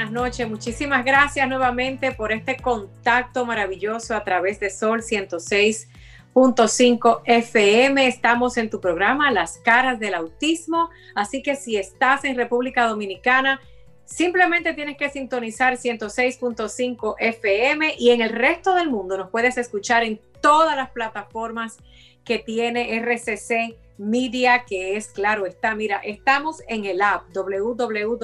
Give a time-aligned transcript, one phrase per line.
[0.00, 0.48] Buenas noches.
[0.48, 8.06] Muchísimas gracias nuevamente por este contacto maravilloso a través de Sol 106.5 FM.
[8.06, 10.88] Estamos en tu programa Las caras del autismo.
[11.14, 13.60] Así que si estás en República Dominicana,
[14.06, 20.02] simplemente tienes que sintonizar 106.5 FM y en el resto del mundo nos puedes escuchar
[20.02, 21.76] en todas las plataformas
[22.24, 28.20] que tiene RCC Media, que es claro está, mira, estamos en el app www.solfm.com.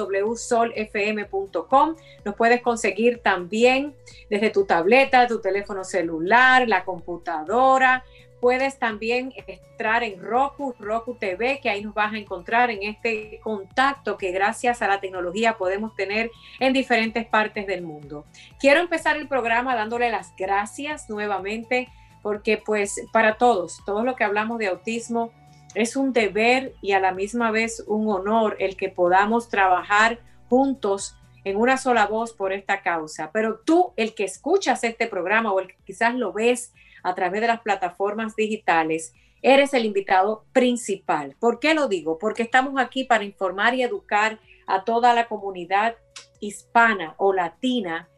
[2.25, 3.95] Nos puedes conseguir también
[4.31, 8.05] desde tu tableta, tu teléfono celular, la computadora.
[8.41, 13.39] Puedes también entrar en Roku, Roku TV, que ahí nos vas a encontrar en este
[13.43, 18.25] contacto que gracias a la tecnología podemos tener en diferentes partes del mundo.
[18.59, 21.91] Quiero empezar el programa dándole las gracias nuevamente
[22.23, 25.33] porque pues para todos, todos los que hablamos de autismo,
[25.77, 31.17] es un deber y a la misma vez un honor el que podamos trabajar juntos
[31.45, 33.31] en una sola voz por esta causa.
[33.31, 37.43] Pero tú, el que escuchas este programa o el que quizás lo ves a través
[37.43, 41.37] de las plataformas digitales, eres el invitado principal.
[41.39, 42.17] ¿Por qué lo digo?
[42.19, 45.97] Porque estamos aquí para informar y educar a toda la comunidad
[46.41, 48.09] hispana o latina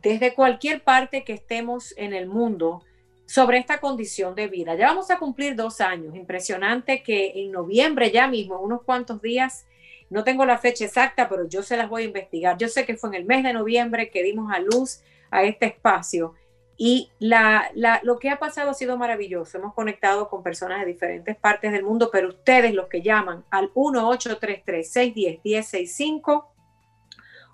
[0.00, 2.84] desde cualquier parte que estemos en el mundo
[3.26, 4.74] sobre esta condición de vida.
[4.74, 6.14] Ya vamos a cumplir dos años.
[6.14, 9.66] Impresionante que en noviembre ya mismo, unos cuantos días,
[10.10, 12.58] no tengo la fecha exacta, pero yo se las voy a investigar.
[12.58, 15.66] Yo sé que fue en el mes de noviembre que dimos a luz a este
[15.66, 16.34] espacio
[16.76, 19.58] y lo que ha pasado ha sido maravilloso.
[19.58, 23.72] Hemos conectado con personas de diferentes partes del mundo, pero ustedes los que llaman al
[23.74, 26.46] 1-833-610-1065,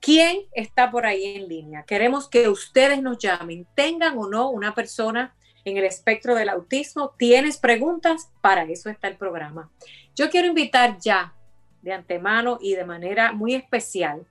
[0.00, 1.84] ¿quién está por ahí en línea?
[1.84, 7.14] Queremos que ustedes nos llamen, tengan o no una persona en el espectro del autismo.
[7.18, 8.30] ¿Tienes preguntas?
[8.40, 9.70] Para eso está el programa.
[10.14, 11.34] Yo quiero invitar ya
[11.82, 14.26] de antemano y de manera muy especial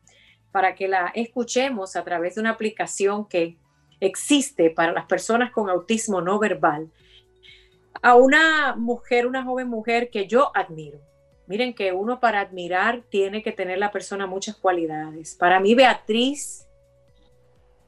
[0.51, 3.57] para que la escuchemos a través de una aplicación que
[3.99, 6.89] existe para las personas con autismo no verbal,
[8.01, 10.99] a una mujer, una joven mujer que yo admiro.
[11.47, 15.35] Miren que uno para admirar tiene que tener la persona muchas cualidades.
[15.35, 16.67] Para mí, Beatriz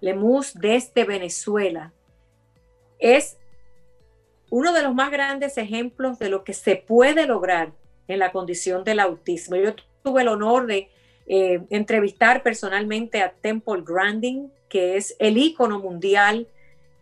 [0.02, 1.94] Lemus desde Venezuela
[3.04, 3.38] es
[4.50, 7.74] uno de los más grandes ejemplos de lo que se puede lograr
[8.08, 9.58] en la condición del autismo.
[9.58, 10.90] Yo tuve el honor de
[11.28, 16.48] eh, entrevistar personalmente a Temple Grandin, que es el ícono mundial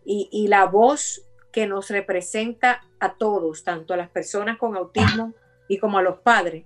[0.03, 5.33] y, y, la voz que nos representa a todos, tanto a las personas con autismo
[5.68, 6.66] y como a los padres.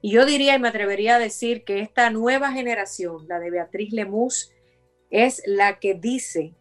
[0.00, 3.92] Y yo diría y me atrevería a decir que esta nueva generación, la de Beatriz
[3.92, 4.52] Lemus,
[5.10, 6.54] es la que dice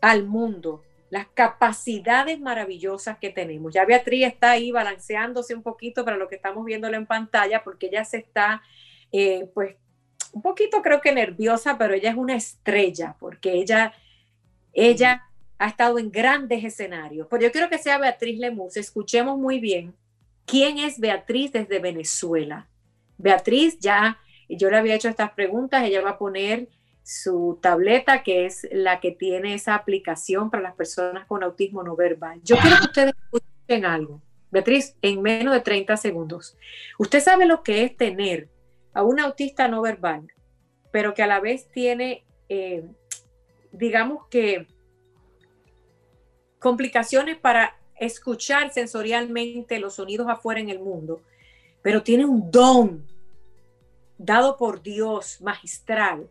[0.00, 3.72] al mundo las capacidades maravillosas que tenemos.
[3.72, 7.86] Ya Beatriz está ahí balanceándose un poquito para lo que estamos viéndolo en pantalla, porque
[7.86, 8.62] ella se está,
[9.12, 9.76] eh, pues,
[10.32, 13.94] un poquito creo que nerviosa, pero ella es una estrella, porque ella,
[14.72, 15.22] ella
[15.58, 17.26] ha estado en grandes escenarios.
[17.28, 18.76] Pues yo quiero que sea Beatriz Lemus.
[18.76, 19.94] Escuchemos muy bien
[20.44, 22.68] quién es Beatriz desde Venezuela.
[23.16, 26.68] Beatriz ya, yo le había hecho estas preguntas, ella va a poner
[27.06, 31.94] su tableta, que es la que tiene esa aplicación para las personas con autismo no
[31.94, 32.40] verbal.
[32.42, 34.20] Yo quiero que ustedes escuchen algo.
[34.50, 36.58] Beatriz, en menos de 30 segundos.
[36.98, 38.48] Usted sabe lo que es tener
[38.92, 40.26] a un autista no verbal,
[40.90, 42.84] pero que a la vez tiene, eh,
[43.70, 44.66] digamos que,
[46.58, 51.22] complicaciones para escuchar sensorialmente los sonidos afuera en el mundo,
[51.82, 53.06] pero tiene un don
[54.18, 56.28] dado por Dios magistral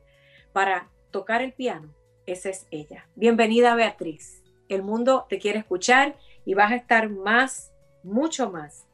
[0.55, 1.93] para tocar el piano,
[2.25, 3.09] esa es ella.
[3.15, 4.41] Bienvenida, Beatriz.
[4.69, 7.73] el mundo te quiere escuchar y vas a estar más,
[8.03, 8.87] mucho más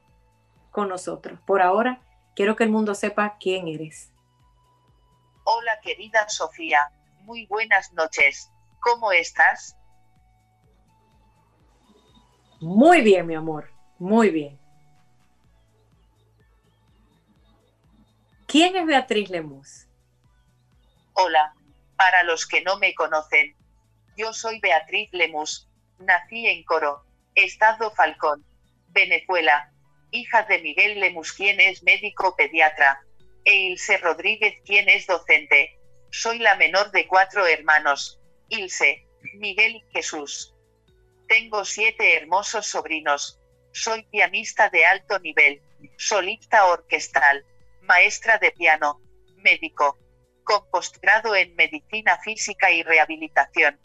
[0.71, 1.39] con nosotros.
[1.45, 2.01] Por ahora,
[2.35, 4.11] quiero que el mundo sepa quién eres.
[5.43, 6.91] Hola querida Sofía,
[7.25, 8.49] muy buenas noches.
[8.79, 9.77] ¿Cómo estás?
[12.59, 13.69] Muy bien, mi amor,
[13.99, 14.59] muy bien.
[18.47, 19.90] ¿Quién es Beatriz Lemus?
[21.13, 21.53] Hola,
[21.97, 23.55] para los que no me conocen,
[24.15, 25.69] yo soy Beatriz Lemus,
[25.99, 27.03] nací en Coro,
[27.35, 28.45] Estado Falcón,
[28.87, 29.71] Venezuela,
[30.11, 33.01] hija de Miguel Lemus quien es médico pediatra,
[33.43, 35.77] e Ilse Rodríguez quien es docente.
[36.11, 38.19] Soy la menor de cuatro hermanos,
[38.49, 39.05] Ilse,
[39.35, 40.53] Miguel y Jesús.
[41.27, 43.39] Tengo siete hermosos sobrinos.
[43.73, 45.61] Soy pianista de alto nivel,
[45.97, 47.45] solista orquestal,
[47.81, 48.99] maestra de piano,
[49.37, 49.97] médico,
[50.51, 53.79] con postgrado en medicina física y rehabilitación,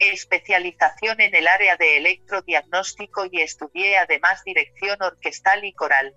[0.00, 6.12] especialización en el área de electrodiagnóstico y estudié además dirección orquestal y coral.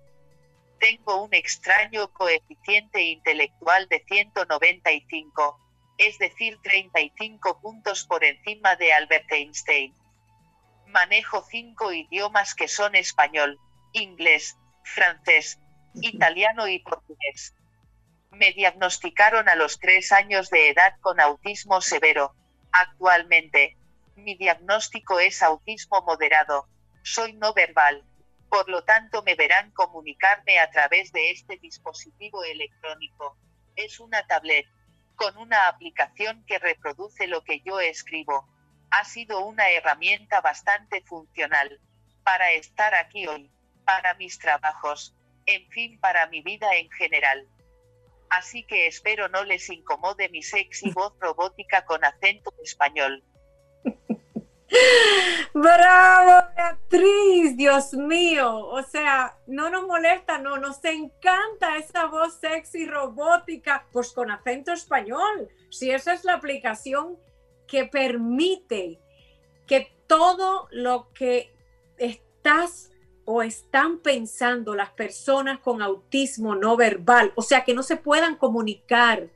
[0.80, 5.60] Tengo un extraño coeficiente intelectual de 195,
[5.98, 9.94] es decir, 35 puntos por encima de Albert Einstein.
[10.88, 13.56] Manejo cinco idiomas que son español,
[13.92, 15.60] inglés, francés,
[15.94, 17.54] italiano y portugués.
[18.32, 22.34] Me diagnosticaron a los tres años de edad con autismo severo.
[22.72, 23.76] Actualmente,
[24.16, 26.66] mi diagnóstico es autismo moderado.
[27.02, 28.04] Soy no verbal.
[28.48, 33.36] Por lo tanto, me verán comunicarme a través de este dispositivo electrónico.
[33.76, 34.66] Es una tablet,
[35.14, 38.48] con una aplicación que reproduce lo que yo escribo.
[38.90, 41.78] Ha sido una herramienta bastante funcional
[42.24, 43.50] para estar aquí hoy,
[43.84, 45.14] para mis trabajos,
[45.44, 47.46] en fin, para mi vida en general.
[48.38, 53.22] Así que espero no les incomode mi sexy voz robótica con acento español.
[55.52, 58.56] Bravo, Beatriz, Dios mío.
[58.56, 64.72] O sea, no nos molesta, no, nos encanta esa voz sexy robótica, pues con acento
[64.72, 65.50] español.
[65.70, 67.18] Si esa es la aplicación
[67.66, 68.98] que permite
[69.66, 71.54] que todo lo que
[71.98, 72.91] estás
[73.24, 78.36] o están pensando las personas con autismo no verbal, o sea, que no se puedan
[78.36, 79.28] comunicar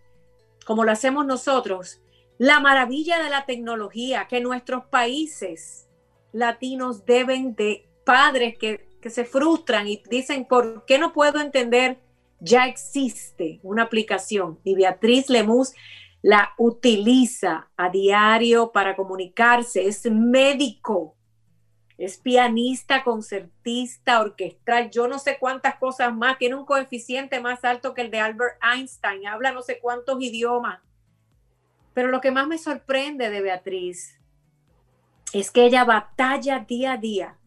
[0.67, 2.00] como lo hacemos nosotros,
[2.38, 5.88] la maravilla de la tecnología, que nuestros países
[6.33, 12.00] latinos deben de padres que, se frustran y dicen, ¿por qué no puedo entender?
[12.41, 15.75] Ya existe una aplicación y Beatriz Lemus
[16.23, 21.15] la utiliza a diario para comunicarse, es médico,
[21.99, 27.95] es pianista, concertista, orquestral, yo no sé cuántas cosas más, tiene un coeficiente más alto
[27.95, 30.81] que el de Albert Einstein, habla no sé cuántos idiomas.
[31.95, 34.21] Pero lo que más me sorprende de Beatriz
[35.33, 37.39] es que ella batalla día a día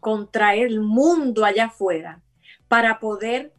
[0.00, 2.20] contra el mundo allá afuera
[2.68, 3.54] para poder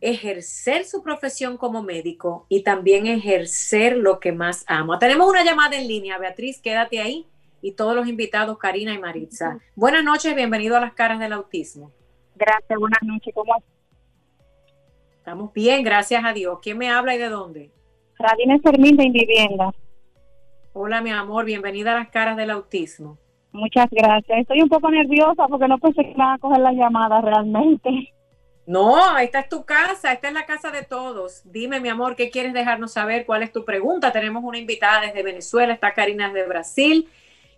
[0.00, 4.98] ejercer su profesión como médico y también ejercer lo que más ama.
[4.98, 7.26] Tenemos una llamada en línea, Beatriz, quédate ahí
[7.62, 9.58] y todos los invitados, Karina y Maritza.
[9.74, 11.92] Buenas noches, bienvenido a las caras del autismo.
[12.34, 13.70] Gracias, buenas noches, ¿cómo estás?
[15.18, 16.58] Estamos bien, gracias a Dios.
[16.62, 17.70] ¿Quién me habla y de dónde?
[18.18, 19.70] Radine Fermín de Invivienda.
[20.72, 23.18] Hola, mi amor, bienvenida a las caras del autismo.
[23.52, 24.38] Muchas gracias.
[24.38, 28.12] Estoy un poco nerviosa porque no pensé que iba a coger la llamada realmente.
[28.66, 31.42] No, esta es tu casa, esta es la casa de todos.
[31.44, 33.26] Dime, mi amor, ¿qué quieres dejarnos saber?
[33.26, 34.12] ¿Cuál es tu pregunta?
[34.12, 37.08] Tenemos una invitada desde Venezuela, está Karina de Brasil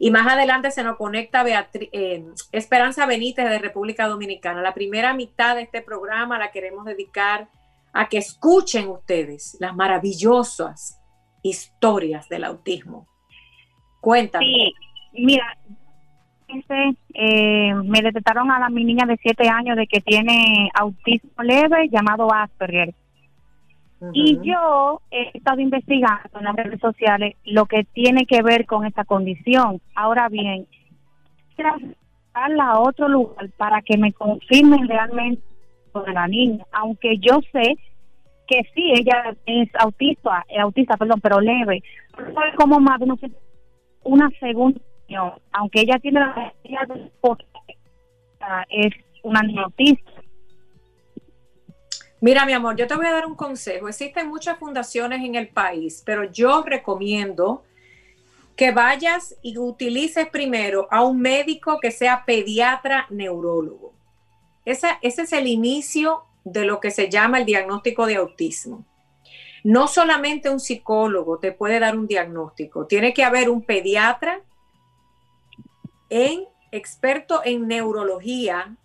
[0.05, 4.61] y más adelante se nos conecta Beatriz, eh, Esperanza Benítez de República Dominicana.
[4.61, 7.47] La primera mitad de este programa la queremos dedicar
[7.93, 11.01] a que escuchen ustedes las maravillosas
[11.45, 13.07] historias del autismo.
[14.01, 14.45] Cuéntame.
[14.45, 14.75] Sí,
[15.13, 15.57] mira,
[17.15, 21.89] eh, me detectaron a la mi niña de 7 años de que tiene autismo leve
[21.93, 22.93] llamado Asperger.
[24.13, 28.85] Y yo he estado investigando en las redes sociales lo que tiene que ver con
[28.85, 29.81] esta condición.
[29.95, 30.67] Ahora bien,
[31.57, 35.43] trasladarla a otro lugar para que me confirmen realmente
[35.95, 37.77] de la niña, aunque yo sé
[38.49, 41.83] que sí, ella es autista, eh, autista, perdón, pero leve.
[42.57, 43.01] Como más
[44.05, 44.81] una segunda
[45.53, 46.53] aunque ella tiene la
[48.71, 50.12] es una niña autista
[52.23, 53.89] Mira, mi amor, yo te voy a dar un consejo.
[53.89, 57.65] Existen muchas fundaciones en el país, pero yo recomiendo
[58.55, 63.93] que vayas y utilices primero a un médico que sea pediatra neurólogo.
[64.65, 68.85] ese es el inicio de lo que se llama el diagnóstico de autismo.
[69.65, 74.43] No solamente un psicólogo te puede dar un diagnóstico, tiene que haber un pediatra
[76.09, 78.77] en experto en neurología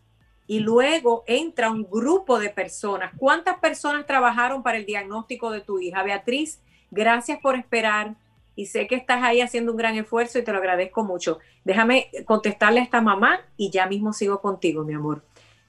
[0.48, 3.12] y luego entra un grupo de personas.
[3.18, 6.04] ¿Cuántas personas trabajaron para el diagnóstico de tu hija?
[6.04, 8.16] Beatriz, gracias por esperar
[8.56, 11.39] y sé que estás ahí haciendo un gran esfuerzo y te lo agradezco mucho.
[11.66, 15.22] Déjame contestarle a esta mamá y ya mismo sigo contigo, mi amor.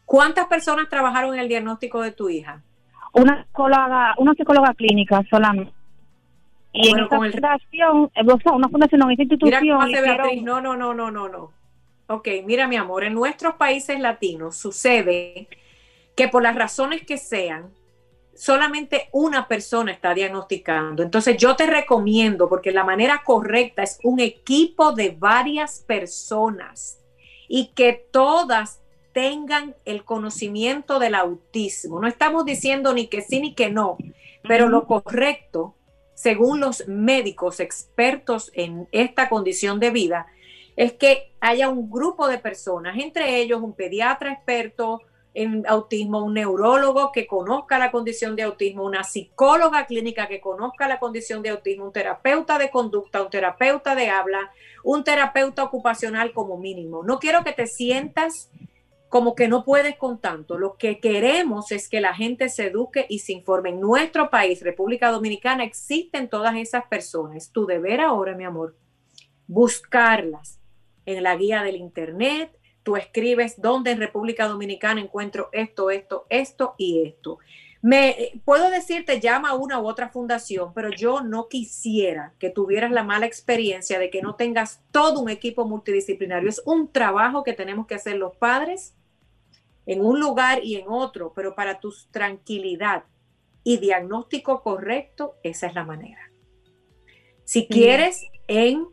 [0.07, 2.63] ¿Cuántas personas trabajaron en el diagnóstico de tu hija?
[3.13, 5.73] Una psicóloga, una psicóloga clínica solamente.
[6.73, 9.63] Y en esta fundación, eh, o sea, una fundación, una institución.
[9.63, 11.58] Mira Beatriz, no, no, no, no, no, no.
[12.11, 15.47] Ok, mira mi amor, en nuestros países latinos sucede
[16.17, 17.71] que por las razones que sean,
[18.35, 21.03] solamente una persona está diagnosticando.
[21.03, 26.99] Entonces yo te recomiendo, porque la manera correcta es un equipo de varias personas
[27.47, 28.81] y que todas
[29.13, 32.01] tengan el conocimiento del autismo.
[32.01, 33.99] No estamos diciendo ni que sí ni que no,
[34.45, 35.75] pero lo correcto,
[36.15, 40.27] según los médicos expertos en esta condición de vida,
[40.79, 45.01] es que haya un grupo de personas, entre ellos un pediatra experto
[45.35, 50.87] en autismo, un neurólogo que conozca la condición de autismo, una psicóloga clínica que conozca
[50.87, 54.53] la condición de autismo, un terapeuta de conducta, un terapeuta de habla,
[54.85, 57.03] un terapeuta ocupacional como mínimo.
[57.03, 58.49] No quiero que te sientas
[59.09, 60.59] como que no puedes con tanto.
[60.59, 63.71] Lo que queremos es que la gente se eduque y se informe.
[63.71, 67.51] En nuestro país, República Dominicana, existen todas esas personas.
[67.51, 68.77] Tu deber ahora, mi amor,
[69.49, 70.61] buscarlas,
[71.09, 72.51] en la guía del Internet,
[72.83, 77.39] tú escribes dónde en República Dominicana encuentro esto, esto, esto y esto.
[77.81, 82.91] Me puedo decirte llama a una u otra fundación, pero yo no quisiera que tuvieras
[82.91, 86.49] la mala experiencia de que no tengas todo un equipo multidisciplinario.
[86.49, 88.95] Es un trabajo que tenemos que hacer los padres
[89.87, 93.05] en un lugar y en otro, pero para tu tranquilidad
[93.65, 96.31] y diagnóstico correcto, esa es la manera.
[97.45, 98.89] Si quieres, en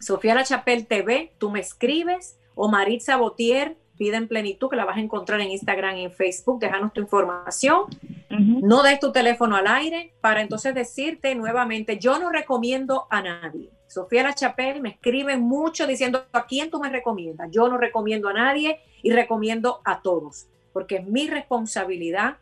[0.00, 4.84] Sofía La Chapelle TV, tú me escribes, o Maritza Botier, Vida en Plenitud, que la
[4.84, 7.84] vas a encontrar en Instagram y en Facebook, déjanos tu información.
[8.28, 13.70] No des tu teléfono al aire para entonces decirte nuevamente, yo no recomiendo a nadie.
[13.86, 17.48] Sofía La Chapelle me escribe mucho diciendo a quién tú me recomiendas.
[17.52, 22.38] Yo no recomiendo a nadie y recomiendo a todos, porque es mi responsabilidad,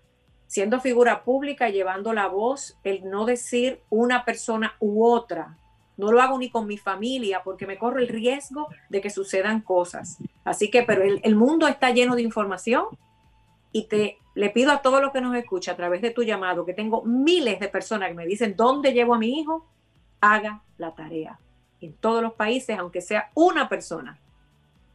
[0.47, 5.59] siendo figura pública, llevando la voz, el no decir una persona u otra,
[5.97, 9.61] no lo hago ni con mi familia porque me corro el riesgo de que sucedan
[9.61, 10.19] cosas.
[10.45, 12.87] Así que, pero el, mundo está lleno de información
[13.73, 16.65] y te le pido a todos los que nos escucha a través de tu llamado,
[16.65, 19.67] que tengo miles de personas que me dicen dónde llevo a mi hijo,
[20.21, 21.39] haga la tarea.
[21.81, 24.19] En todos los países, aunque sea una persona,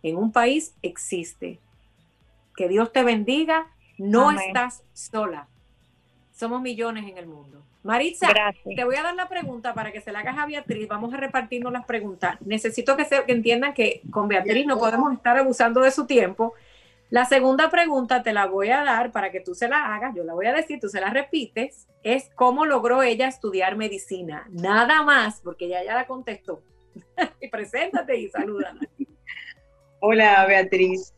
[0.01, 1.59] en un país existe.
[2.55, 5.47] Que Dios te bendiga, no estás sola.
[6.37, 7.63] Somos millones en el mundo.
[7.81, 8.27] Maritza,
[8.63, 10.87] te voy a dar la pregunta para que se la hagas a Beatriz.
[10.87, 12.39] Vamos a repartirnos las preguntas.
[12.41, 16.53] Necesito que, se, entiendan que con Beatriz no podemos estar abusando de su tiempo.
[17.09, 20.13] La segunda pregunta te la voy a dar para que tú se la hagas.
[20.15, 21.87] Yo la voy a decir, tú se la repites.
[22.03, 24.45] Es cómo logró ella estudiar medicina.
[24.51, 26.61] Nada más, porque ya ya la contestó.
[27.41, 28.81] y preséntate y salúdala.
[30.01, 31.15] Hola, Beatriz.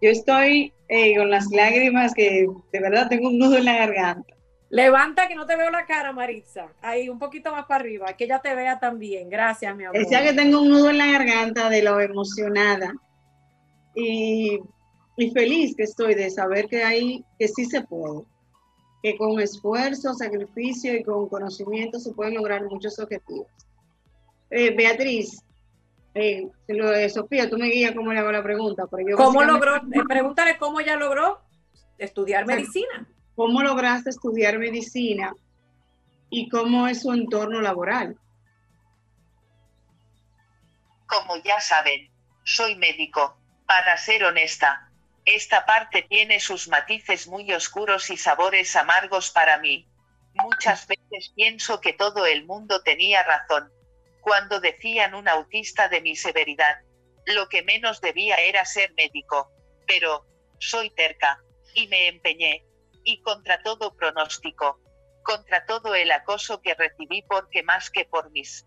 [0.00, 4.35] Yo estoy eh, con las lágrimas que de verdad tengo un nudo en la garganta
[4.68, 6.68] Levanta que no te veo la cara, Maritza.
[6.82, 9.30] Ahí, un poquito más para arriba, que ella te vea también.
[9.30, 9.98] Gracias, mi amor.
[9.98, 12.94] Decía que tengo un nudo en la garganta de lo emocionada.
[13.94, 14.58] Y,
[15.32, 18.22] feliz que estoy de saber que hay, que sí se puede.
[19.02, 23.46] Que con esfuerzo, sacrificio y con conocimiento se pueden lograr muchos objetivos.
[24.50, 25.42] Eh, Beatriz,
[26.14, 26.48] eh,
[27.08, 28.86] Sofía, tú me guías cómo le hago la pregunta.
[29.16, 29.76] ¿Cómo logró?
[29.76, 31.40] Eh, pregúntale cómo ella logró
[31.98, 33.08] estudiar medicina.
[33.36, 35.34] ¿Cómo lograste estudiar medicina
[36.30, 38.18] y cómo es su entorno laboral?
[41.06, 42.10] Como ya saben,
[42.44, 43.38] soy médico.
[43.66, 44.90] Para ser honesta,
[45.26, 49.86] esta parte tiene sus matices muy oscuros y sabores amargos para mí.
[50.32, 53.70] Muchas veces pienso que todo el mundo tenía razón.
[54.22, 56.78] Cuando decían un autista de mi severidad,
[57.26, 59.50] lo que menos debía era ser médico.
[59.86, 60.24] Pero,
[60.58, 61.38] soy terca,
[61.74, 62.64] y me empeñé,
[63.06, 64.80] y contra todo pronóstico,
[65.22, 68.66] contra todo el acoso que recibí porque más que por mis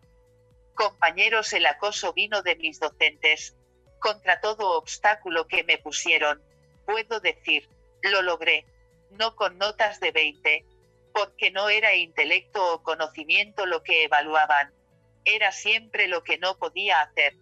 [0.74, 3.58] compañeros el acoso vino de mis docentes,
[4.00, 6.42] contra todo obstáculo que me pusieron,
[6.86, 7.70] puedo decir,
[8.02, 8.66] lo logré,
[9.12, 10.66] no con notas de 20,
[11.14, 14.74] porque no era intelecto o conocimiento lo que evaluaban,
[15.26, 17.36] era siempre lo que no podía hacer.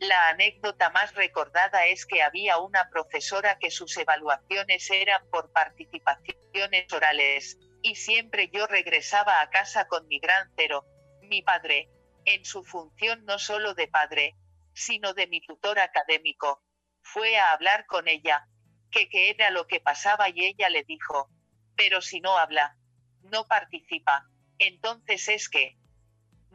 [0.00, 6.90] La anécdota más recordada es que había una profesora que sus evaluaciones eran por participaciones
[6.90, 10.86] orales, y siempre yo regresaba a casa con mi gran cero,
[11.20, 11.90] mi padre,
[12.24, 14.36] en su función no solo de padre,
[14.72, 16.62] sino de mi tutor académico.
[17.02, 18.46] Fue a hablar con ella,
[18.90, 21.28] que qué era lo que pasaba y ella le dijo,
[21.76, 22.74] pero si no habla,
[23.24, 24.26] no participa,
[24.58, 25.76] entonces es que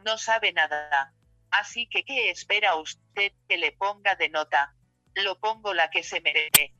[0.04, 1.12] no sabe nada.
[1.60, 4.74] Así que ¿qué espera usted que le ponga de nota?
[5.14, 6.74] Lo pongo la que se merece.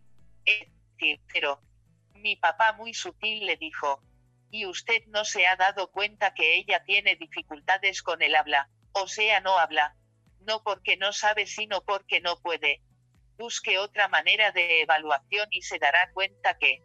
[0.44, 1.62] Es decir, pero
[2.12, 4.02] mi papá muy sutil le dijo,
[4.50, 9.08] y usted no se ha dado cuenta que ella tiene dificultades con el habla, o
[9.08, 9.96] sea, no habla,
[10.40, 12.82] no porque no sabe, sino porque no puede.
[13.38, 16.82] Busque otra manera de evaluación y se dará cuenta que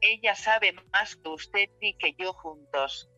[0.00, 3.10] ella sabe más que usted y que yo juntos.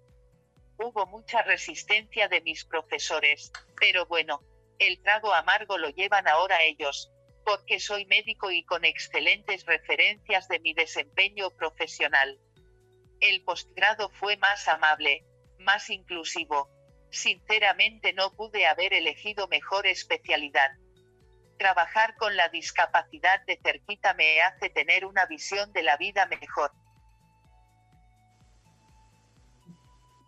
[0.79, 4.43] Hubo mucha resistencia de mis profesores, pero bueno,
[4.79, 7.11] el trago amargo lo llevan ahora ellos,
[7.45, 12.39] porque soy médico y con excelentes referencias de mi desempeño profesional.
[13.21, 15.25] El postgrado fue más amable,
[15.59, 16.69] más inclusivo.
[17.11, 20.71] Sinceramente no pude haber elegido mejor especialidad.
[21.59, 26.73] Trabajar con la discapacidad de cerquita me hace tener una visión de la vida mejor.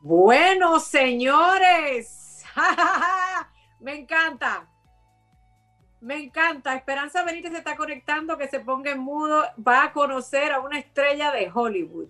[0.07, 2.45] Bueno, señores,
[3.81, 4.69] me encanta.
[6.03, 6.75] Me encanta.
[6.75, 9.43] Esperanza Benítez se está conectando, que se ponga en mudo.
[9.67, 12.09] Va a conocer a una estrella de Hollywood.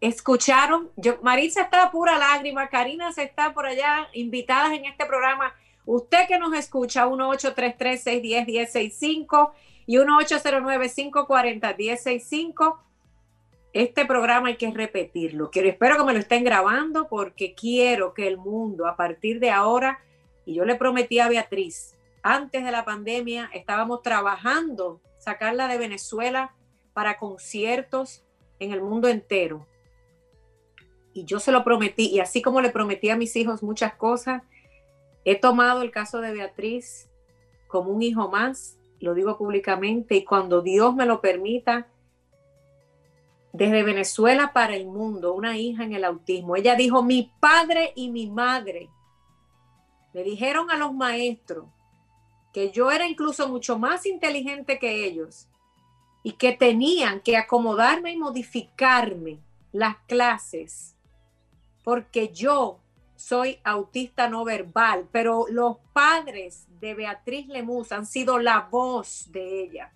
[0.00, 0.90] ¿Escucharon?
[0.96, 2.70] Yo, Marisa está pura lágrima.
[2.70, 5.52] Karina se está por allá, invitadas en este programa.
[5.84, 9.52] Usted que nos escucha, 1-833-610-1065
[9.84, 12.78] y 1-809-540-1065.
[13.72, 15.50] Este programa hay que repetirlo.
[15.50, 19.50] Quiero, espero que me lo estén grabando porque quiero que el mundo a partir de
[19.50, 20.00] ahora,
[20.44, 26.54] y yo le prometí a Beatriz, antes de la pandemia estábamos trabajando, sacarla de Venezuela
[26.92, 28.24] para conciertos
[28.58, 29.66] en el mundo entero.
[31.14, 34.42] Y yo se lo prometí, y así como le prometí a mis hijos muchas cosas,
[35.24, 37.08] he tomado el caso de Beatriz
[37.68, 41.88] como un hijo más, lo digo públicamente, y cuando Dios me lo permita,
[43.52, 46.56] desde Venezuela para el mundo, una hija en el autismo.
[46.56, 48.88] Ella dijo, mi padre y mi madre
[50.14, 51.66] me dijeron a los maestros
[52.52, 55.48] que yo era incluso mucho más inteligente que ellos
[56.22, 59.40] y que tenían que acomodarme y modificarme
[59.72, 60.92] las clases
[61.82, 62.78] porque yo
[63.16, 69.62] soy autista no verbal, pero los padres de Beatriz Lemus han sido la voz de
[69.62, 69.92] ella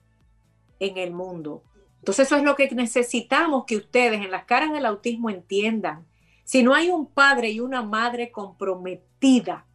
[0.78, 1.62] en el mundo.
[2.06, 6.06] Entonces eso es lo que necesitamos que ustedes en las caras del autismo entiendan.
[6.44, 9.66] Si no hay un padre y una madre comprometida,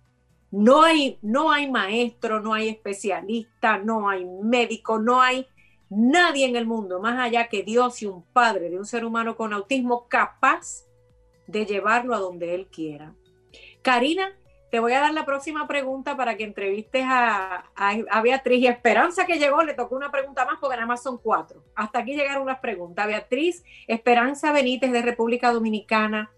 [0.50, 5.46] no hay, no hay maestro, no hay especialista, no hay médico, no hay
[5.90, 9.36] nadie en el mundo más allá que Dios y un padre de un ser humano
[9.36, 10.86] con autismo capaz
[11.48, 13.14] de llevarlo a donde él quiera.
[13.82, 14.32] Karina,
[14.72, 17.66] te voy a dar la próxima pregunta para que entrevistes a,
[18.24, 21.62] Beatriz y Esperanza que llegó, le tocó una pregunta más porque nada más son cuatro.
[21.76, 23.06] Hasta aquí llegaron las preguntas.
[23.06, 26.32] Beatriz Esperanza Benítez de República Dominicana.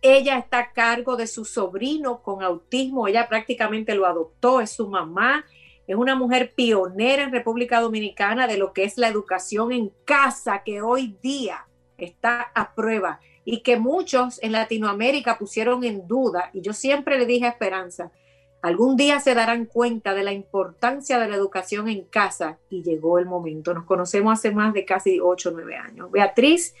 [0.00, 3.06] Ella está a cargo de su sobrino con autismo.
[3.06, 5.44] Ella prácticamente lo adoptó, es su mamá.
[5.86, 10.62] Es una mujer pionera en República Dominicana de lo que es la educación en casa,
[10.64, 11.66] que hoy día
[11.98, 16.50] está a prueba y que muchos en Latinoamérica pusieron en duda.
[16.52, 18.12] Y yo siempre le dije a Esperanza,
[18.60, 23.18] algún día se darán cuenta de la importancia de la educación en casa y llegó
[23.18, 23.72] el momento.
[23.72, 26.10] Nos conocemos hace más de casi 8 o 9 años.
[26.10, 26.74] Beatriz,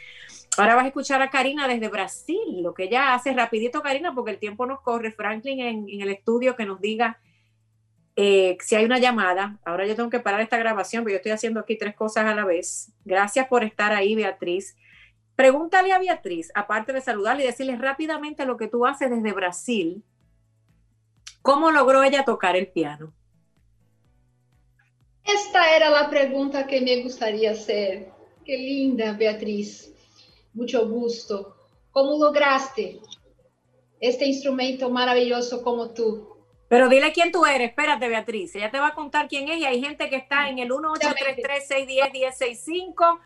[0.58, 4.32] ahora vas a escuchar a Karina desde Brasil, lo que ella hace rapidito, Karina, porque
[4.32, 5.10] el tiempo nos corre.
[5.12, 7.18] Franklin en, el estudio que nos diga
[8.14, 9.58] eh, si hay una llamada.
[9.64, 12.34] Ahora yo tengo que parar esta grabación, porque yo estoy haciendo aquí tres cosas a
[12.34, 12.92] la vez.
[13.06, 14.76] Gracias por estar ahí, Beatriz.
[15.38, 20.02] Pregúntale a Beatriz, aparte de saludarle y decirle rápidamente lo que tú haces desde Brasil,
[21.42, 23.14] ¿cómo logró ella tocar el piano?
[25.22, 28.10] Esta era la pregunta que me gustaría hacer.
[28.44, 29.94] Qué linda, Beatriz.
[30.54, 31.54] Mucho gusto.
[31.92, 32.98] ¿Cómo lograste
[34.00, 36.36] este instrumento maravilloso como tú?
[36.66, 39.64] Pero dile quién tú eres, espérate Beatriz, ella te va a contar quién es y
[39.66, 43.20] hay gente que está en el 1833 610 1065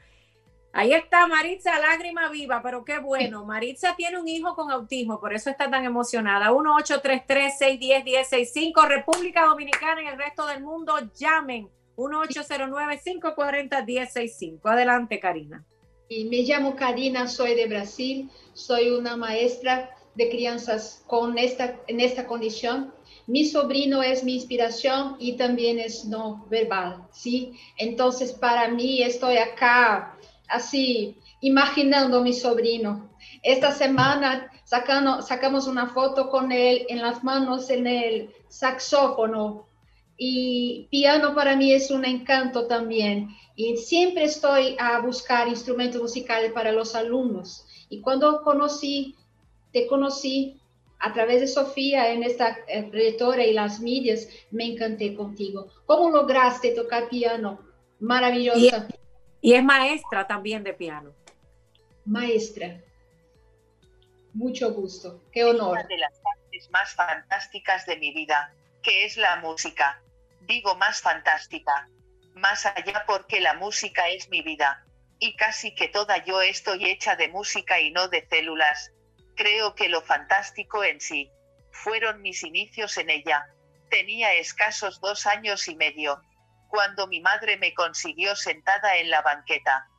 [0.75, 3.45] Ahí está Maritza, lágrima viva, pero qué bueno.
[3.45, 6.51] Maritza tiene un hijo con autismo, por eso está tan emocionada.
[6.51, 11.69] 1-833-610-1065, República Dominicana y el resto del mundo, llamen.
[11.97, 14.61] 1-809-540-1065.
[14.65, 15.63] Adelante, Karina.
[16.09, 22.01] Y me llamo Karina, soy de Brasil, soy una maestra de crianzas con esta, en
[22.01, 22.95] esta condición.
[23.27, 27.53] Mi sobrino es mi inspiración y también es no verbal, ¿sí?
[27.77, 30.12] Entonces, para mí, estoy acá
[30.53, 33.11] así, imaginando a mi sobrino.
[33.43, 39.67] Esta semana sacando, sacamos una foto con él en las manos en el saxófono
[40.17, 43.29] y piano para mí es un encanto también.
[43.57, 47.67] Y siempre estoy a buscar instrumentos musicales para los alumnos.
[47.89, 49.17] Y cuando conocí,
[49.73, 50.61] te conocí
[51.01, 55.67] a través de Sofía en esta eh, trayectoria y las medias, me encanté contigo.
[55.85, 57.59] ¿Cómo lograste tocar piano?
[57.99, 58.87] Maravillosa.
[59.43, 61.13] Es maestra también de piano.
[62.05, 62.81] Maestra.
[64.35, 65.23] Mucho gusto.
[65.33, 65.73] Qué honor.
[65.73, 70.01] Una de las partes más fantásticas de mi vida, que es la música.
[70.43, 71.89] Digo más fantástica.
[72.35, 74.87] Más allá porque la música es mi vida.
[75.19, 78.93] Y casi que toda yo estoy hecha de música y no de células
[79.35, 81.31] Creo que lo fantástico en sí
[81.71, 83.47] fueron mis inicios en ella.
[83.91, 86.21] Tenía escasos dos años y medio,
[86.73, 89.91] cuando mi madre me consiguió sentada en la banqueta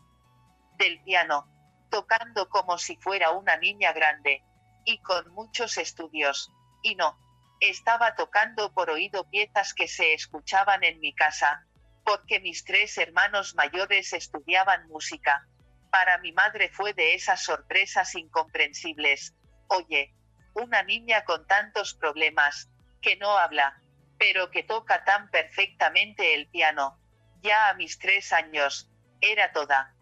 [0.79, 1.47] del piano,
[1.91, 4.43] tocando como si fuera una niña grande,
[4.83, 7.15] y con muchos estudios, y no,
[7.59, 11.63] estaba tocando por oído piezas que se escuchaban en mi casa,
[12.03, 15.47] porque mis tres hermanos mayores estudiaban música,
[15.91, 19.35] para mi madre fue de esas sorpresas incomprensibles.
[19.67, 20.15] Oye,
[20.55, 22.67] una niña con tantos problemas,
[22.99, 23.79] que no habla,
[24.23, 26.97] pero que toca tan perfectamente el piano.
[27.41, 29.93] Ya a mis tres años, era toda.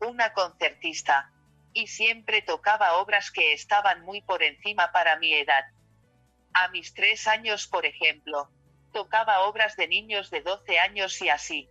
[0.00, 1.30] Una concertista.
[1.72, 5.66] Y siempre tocaba obras que estaban muy por encima para mi edad.
[6.52, 8.50] A mis tres años, por ejemplo,
[8.92, 11.70] tocaba obras de niños de 12 años y así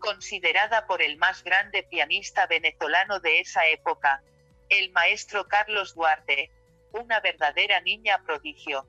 [0.00, 4.22] considerada por el más grande pianista venezolano de esa época,
[4.68, 6.52] el maestro Carlos Duarte,
[6.92, 8.86] una verdadera niña prodigio.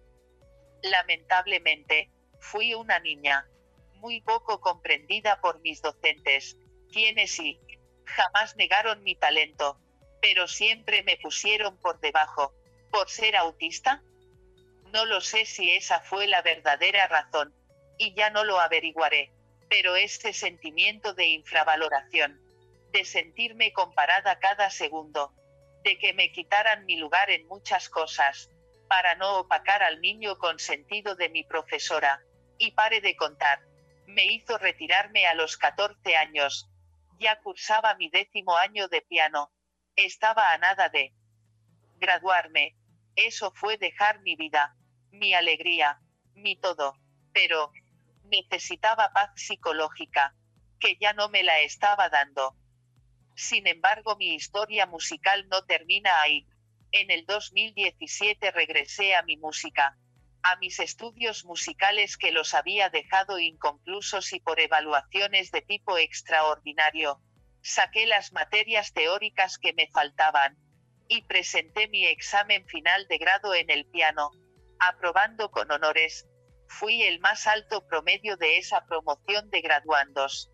[0.84, 3.48] Lamentablemente, fui una niña,
[3.96, 6.58] muy poco comprendida por mis docentes,
[6.92, 7.60] quienes sí,
[8.06, 9.80] jamás negaron mi talento,
[10.22, 12.54] pero siempre me pusieron por debajo,
[12.92, 14.04] por ser autista.
[14.94, 17.54] No lo sé si esa fue la verdadera razón,
[17.98, 19.34] y ya no lo averiguaré
[19.70, 22.42] pero este sentimiento de infravaloración,
[22.92, 25.32] de sentirme comparada cada segundo,
[25.84, 28.50] de que me quitaran mi lugar en muchas cosas,
[28.90, 32.22] para no opacar al niño consentido de mi profesora,
[32.58, 33.62] y pare de contar,
[34.08, 36.68] me hizo retirarme a los 14 años,
[37.20, 39.52] ya cursaba mi décimo año de piano,
[39.96, 41.14] estaba a nada de
[41.98, 42.76] graduarme,
[43.16, 44.76] eso fue dejar mi vida,
[45.12, 46.00] mi alegría,
[46.34, 46.96] mi todo,
[47.32, 47.72] pero,
[48.24, 50.36] necesitaba paz psicológica,
[50.80, 52.56] que ya no me la estaba dando.
[53.36, 56.48] Sin embargo, mi historia musical no termina ahí.
[56.92, 59.98] En el 2017 regresé a mi música,
[60.42, 67.22] a mis estudios musicales que los había dejado inconclusos y por evaluaciones de tipo extraordinario.
[67.62, 70.58] Saqué las materias teóricas que me faltaban,
[71.10, 74.32] y presenté mi examen final de grado en el piano,
[74.80, 76.28] aprobando con honores,
[76.68, 80.52] fui el más alto promedio de esa promoción de graduandos.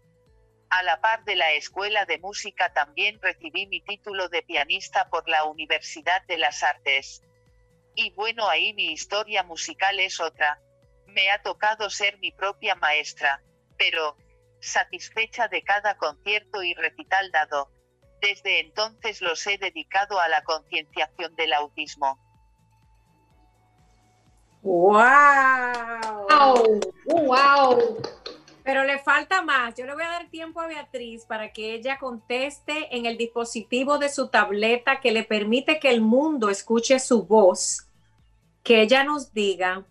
[0.70, 5.28] A la par de la Escuela de Música también recibí mi título de pianista por
[5.30, 7.22] la Universidad de las Artes.
[7.96, 10.60] Y bueno, ahí mi historia musical es otra.
[11.08, 13.42] Me ha tocado ser mi propia maestra,
[13.78, 14.18] pero,
[14.60, 17.72] satisfecha de cada concierto y recital dado,
[18.20, 22.20] desde entonces los he dedicado a la concienciación del autismo.
[24.62, 25.00] ¡Wow!
[27.06, 28.02] ¡Wow!
[28.66, 29.76] Pero le falta más.
[29.76, 33.98] Yo le voy a dar tiempo a Beatriz para que ella conteste en el dispositivo
[33.98, 37.88] de su tableta que le permite que el mundo escuche su voz,
[38.64, 39.86] que ella nos diga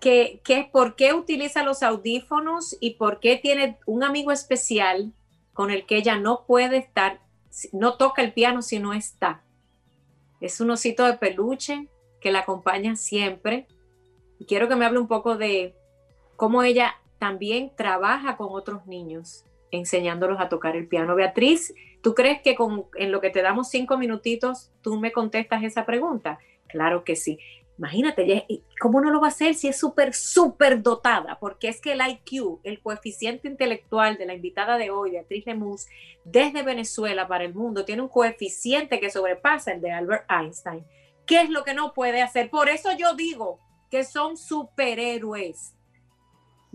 [0.00, 5.12] que, que, por qué utiliza los audífonos y por qué tiene un amigo especial
[5.52, 7.20] con el que ella no puede estar,
[7.72, 9.44] no toca el piano si no está.
[10.40, 11.86] Es un osito de peluche
[12.20, 13.68] que la acompaña siempre
[14.44, 15.74] quiero que me hable un poco de
[16.36, 21.14] cómo ella también trabaja con otros niños enseñándolos a tocar el piano.
[21.14, 25.62] Beatriz, ¿tú crees que con, en lo que te damos cinco minutitos tú me contestas
[25.64, 26.38] esa pregunta?
[26.68, 27.38] Claro que sí.
[27.76, 28.46] Imagínate,
[28.78, 31.38] ¿cómo no lo va a hacer si es súper, súper dotada?
[31.40, 35.86] Porque es que el IQ, el coeficiente intelectual de la invitada de hoy, Beatriz Lemus,
[36.24, 40.84] desde Venezuela para el mundo, tiene un coeficiente que sobrepasa el de Albert Einstein.
[41.26, 42.48] ¿Qué es lo que no puede hacer?
[42.48, 43.58] Por eso yo digo,
[43.90, 45.74] que son superhéroes.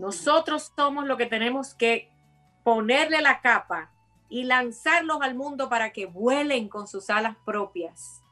[0.00, 2.10] Nosotros somos lo que tenemos que
[2.64, 3.92] ponerle la capa
[4.30, 8.22] y lanzarlos al mundo para que vuelen con sus alas propias.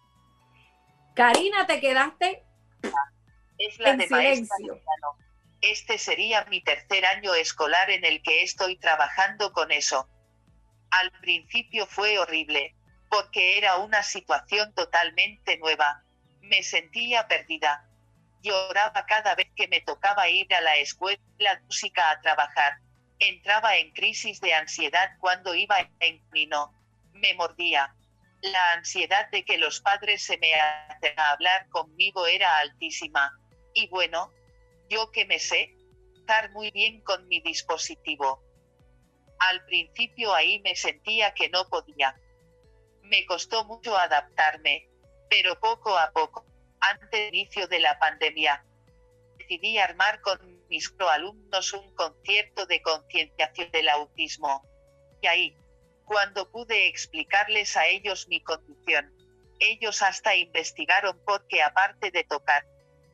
[1.15, 2.43] Karina, te quedaste
[3.59, 4.81] es la en silencio.
[5.61, 10.09] Este sería mi tercer año escolar en el que estoy trabajando con eso.
[10.91, 12.77] Al principio fue horrible,
[13.11, 16.03] porque era una situación totalmente nueva.
[16.41, 17.88] Me sentía perdida,
[18.43, 22.79] Lloraba cada vez que me tocaba ir a la escuela de música a trabajar.
[23.19, 26.73] Entraba en crisis de ansiedad cuando iba en camino.
[27.13, 27.95] Me mordía.
[28.41, 33.33] La ansiedad de que los padres se me hacen a hablar conmigo era altísima.
[33.75, 34.33] Y bueno,
[34.89, 35.75] yo que me sé,
[36.15, 38.43] estar muy bien con mi dispositivo.
[39.39, 42.15] Al principio ahí me sentía que no podía.
[43.03, 44.89] Me costó mucho adaptarme,
[45.31, 46.45] pero poco a poco,
[46.81, 48.65] antes del inicio de la pandemia,
[49.39, 50.39] decidí armar con
[50.69, 54.63] mis alumnos un concierto de concienciación del autismo.
[55.23, 55.57] Y ahí,
[56.05, 59.13] cuando pude explicarles a ellos mi condición,
[59.61, 62.65] ellos hasta investigaron porque aparte de tocar,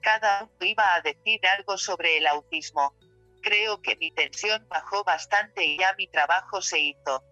[0.00, 2.94] cada uno iba a decir algo sobre el autismo.
[3.42, 7.22] Creo que mi tensión bajó bastante y ya mi trabajo se hizo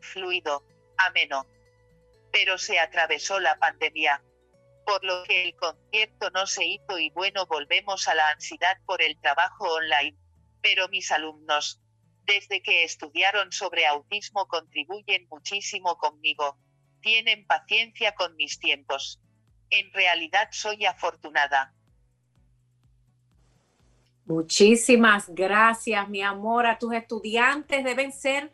[0.00, 0.64] fluido,
[0.98, 1.46] ameno.
[2.32, 4.22] Pero se atravesó la pandemia,
[4.86, 9.02] por lo que el concierto no se hizo y bueno volvemos a la ansiedad por
[9.02, 10.16] el trabajo online.
[10.62, 11.82] Pero mis alumnos,
[12.24, 16.58] desde que estudiaron sobre autismo contribuyen muchísimo conmigo.
[17.00, 19.20] Tienen paciencia con mis tiempos.
[19.70, 21.74] En realidad soy afortunada.
[24.24, 26.66] Muchísimas gracias, mi amor.
[26.66, 28.52] A tus estudiantes deben ser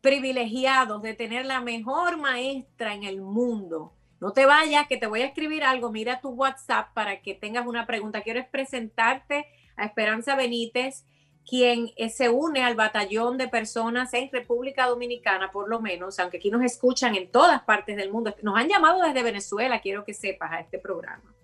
[0.00, 3.94] privilegiados de tener la mejor maestra en el mundo.
[4.22, 5.90] No te vayas, que te voy a escribir algo.
[5.90, 8.20] Mira tu WhatsApp para que tengas una pregunta.
[8.20, 11.04] Quiero presentarte a Esperanza Benítez,
[11.44, 16.36] quien eh, se une al batallón de personas en República Dominicana, por lo menos, aunque
[16.36, 18.32] aquí nos escuchan en todas partes del mundo.
[18.42, 21.34] Nos han llamado desde Venezuela, quiero que sepas, a este programa.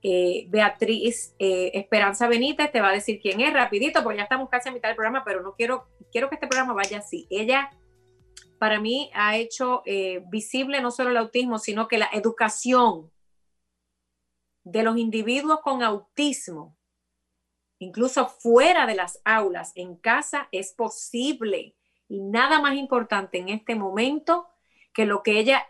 [0.00, 4.48] Eh, Beatriz eh, Esperanza Benítez te va a decir quién es rapidito, porque ya estamos
[4.48, 7.26] casi a mitad del programa, pero no quiero, quiero que este programa vaya así.
[7.28, 7.70] Ella,
[8.58, 13.10] para mí, ha hecho eh, visible no solo el autismo, sino que la educación
[14.64, 16.76] de los individuos con autismo,
[17.78, 21.76] incluso fuera de las aulas, en casa, es posible.
[22.08, 24.48] Y nada más importante en este momento
[24.92, 25.66] que lo que ella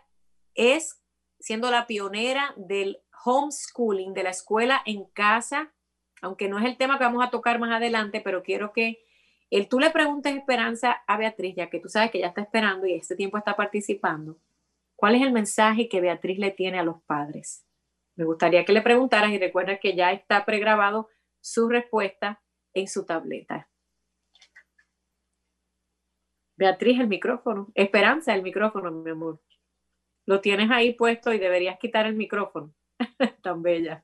[0.53, 1.01] es
[1.39, 5.73] siendo la pionera del homeschooling, de la escuela en casa,
[6.21, 9.03] aunque no es el tema que vamos a tocar más adelante, pero quiero que
[9.49, 12.87] el, tú le preguntes Esperanza a Beatriz, ya que tú sabes que ella está esperando
[12.87, 14.37] y este tiempo está participando,
[14.95, 17.65] ¿cuál es el mensaje que Beatriz le tiene a los padres?
[18.15, 21.09] Me gustaría que le preguntaras y recuerda que ya está pregrabado
[21.41, 22.41] su respuesta
[22.73, 23.69] en su tableta.
[26.57, 27.71] Beatriz, el micrófono.
[27.75, 29.41] Esperanza, el micrófono, mi amor.
[30.25, 32.73] Lo tienes ahí puesto y deberías quitar el micrófono.
[33.43, 34.03] Tan bella.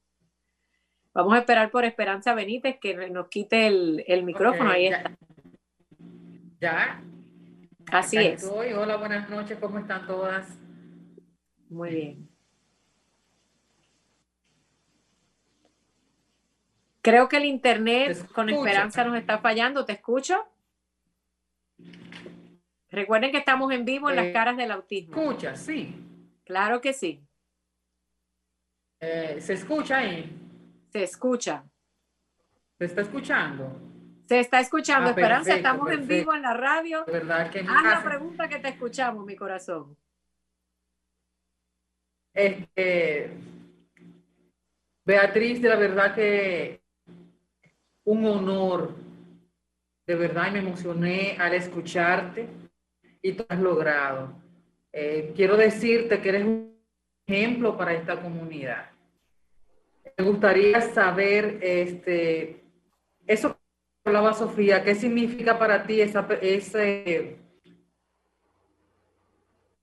[1.14, 4.70] Vamos a esperar por Esperanza Benítez que nos quite el, micrófono.
[4.70, 5.18] Ahí está.
[6.62, 7.02] Ya.
[7.92, 8.44] Así es.
[8.44, 9.58] Hola, buenas noches.
[9.60, 10.48] ¿Cómo están todas?
[11.70, 12.30] Muy bien.
[17.02, 19.86] Creo que el internet con Esperanza nos está fallando.
[19.86, 20.38] ¿Te escucho?
[22.92, 25.20] Recuerden que estamos en vivo en las caras del autismo.
[25.20, 25.96] Escucha, sí.
[26.46, 27.26] Claro que sí.
[29.00, 30.32] Eh, ¿Se escucha ahí?
[30.92, 31.64] Se escucha.
[32.78, 33.91] ¿Se está escuchando?
[34.32, 35.54] Se está escuchando, ah, Esperanza.
[35.54, 37.04] estamos en vivo en la radio.
[37.06, 39.98] verdad que Haz la pregunta que te escuchamos, mi corazón.
[42.34, 43.30] Este,
[45.04, 46.82] Beatriz, de la verdad que
[48.06, 48.96] un honor.
[50.08, 52.48] De verdad, y me emocioné al escucharte
[53.22, 54.32] y tú has logrado.
[54.94, 56.82] Eh, quiero decirte que eres un
[57.28, 58.92] ejemplo para esta comunidad.
[60.18, 62.64] Me gustaría saber, este,
[63.28, 63.61] eso que
[64.06, 67.38] hablaba Sofía, ¿qué significa para ti esa, ese,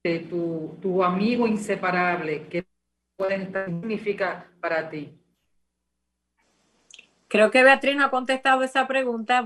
[0.05, 2.47] eh, tu, tu amigo inseparable?
[2.49, 2.65] ¿Qué
[3.67, 5.15] significa para ti?
[7.29, 9.45] Creo que Beatriz no ha contestado esa pregunta.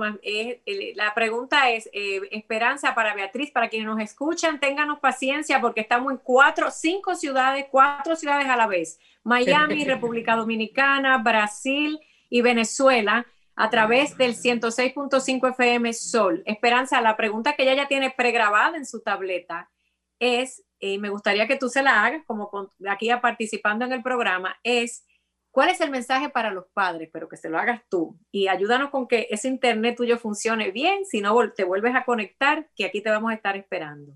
[0.94, 6.12] la pregunta es, eh, Esperanza para Beatriz, para quienes nos escuchan, ténganos paciencia porque estamos
[6.12, 9.00] en cuatro, cinco ciudades, cuatro ciudades a la vez.
[9.24, 11.98] Miami, República Dominicana, Brasil
[12.30, 16.42] y Venezuela a través del 106.5 FM Sol.
[16.46, 19.70] Esperanza, la pregunta que ella ya tiene pregrabada en su tableta
[20.18, 22.50] es, y me gustaría que tú se la hagas como
[22.88, 25.04] aquí participando en el programa, es
[25.52, 27.10] ¿Cuál es el mensaje para los padres?
[27.12, 31.04] Pero que se lo hagas tú y ayúdanos con que ese internet tuyo funcione bien.
[31.04, 34.14] Si no, te vuelves a conectar, que aquí te vamos a estar esperando.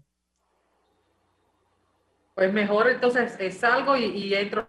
[2.34, 4.66] Pues mejor entonces eh, salgo y entro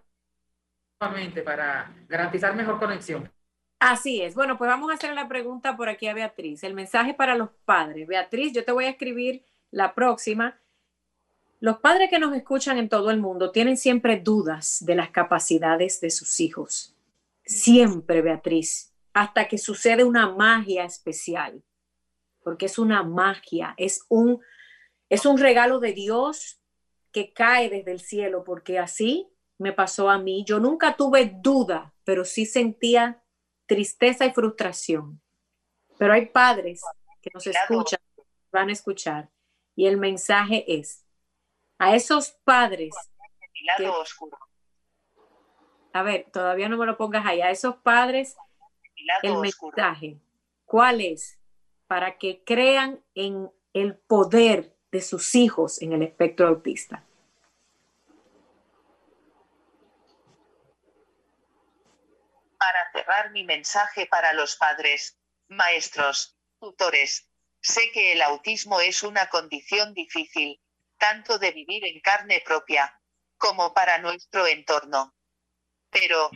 [1.00, 3.30] nuevamente para garantizar mejor conexión.
[3.78, 4.34] Así es.
[4.34, 6.64] Bueno, pues vamos a hacer la pregunta por aquí a Beatriz.
[6.64, 8.06] El mensaje para los padres.
[8.06, 10.60] Beatriz, yo te voy a escribir la próxima
[11.60, 16.00] los padres que nos escuchan en todo el mundo tienen siempre dudas de las capacidades
[16.00, 16.94] de sus hijos.
[17.44, 21.62] siempre, Beatriz, hasta que sucede una magia especial,
[22.44, 24.40] porque es una magia, es un,
[25.08, 26.60] es un regalo de Dios
[27.10, 30.44] que cae desde el cielo, porque así me pasó a mí.
[30.46, 33.22] Yo nunca tuve duda, pero sí sentía
[33.68, 35.20] tristeza y frustración.
[35.96, 36.82] Pero hay padres
[37.22, 38.00] que nos escuchan,
[38.50, 39.30] van a escuchar,
[39.76, 41.04] y el mensaje es
[41.78, 42.94] a esos padres.
[45.92, 48.36] a ver, todavía no me lo pongas ahí, a esos padres
[49.22, 50.18] el mensaje.
[50.64, 51.38] ¿Cuál es?
[51.86, 57.04] Para que crean en el poder de sus hijos en el espectro autista.
[62.58, 67.28] Para cerrar mi mensaje para los padres, maestros, tutores,
[67.60, 70.60] sé que el autismo es una condición difícil,
[70.98, 73.00] tanto de vivir en carne propia,
[73.36, 75.14] como para nuestro entorno.
[75.90, 76.30] Pero,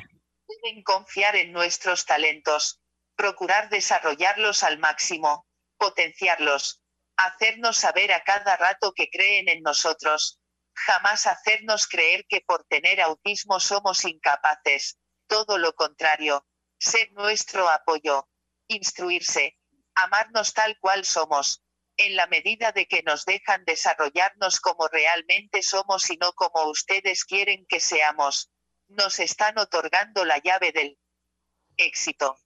[0.46, 2.80] deben confiar en nuestros talentos,
[3.16, 5.48] procurar desarrollarlos al máximo,
[5.78, 6.80] potenciarlos,
[7.16, 10.38] hacernos saber a cada rato que creen en nosotros,
[10.74, 14.96] jamás hacernos creer que por tener autismo somos incapaces,
[15.26, 16.46] todo lo contrario,
[16.82, 18.28] ser nuestro apoyo,
[18.66, 19.56] instruirse,
[19.94, 21.62] amarnos tal cual somos,
[21.96, 27.24] en la medida de que nos dejan desarrollarnos como realmente somos y no como ustedes
[27.24, 28.50] quieren que seamos,
[28.88, 30.98] nos están otorgando la llave del
[31.76, 32.38] éxito.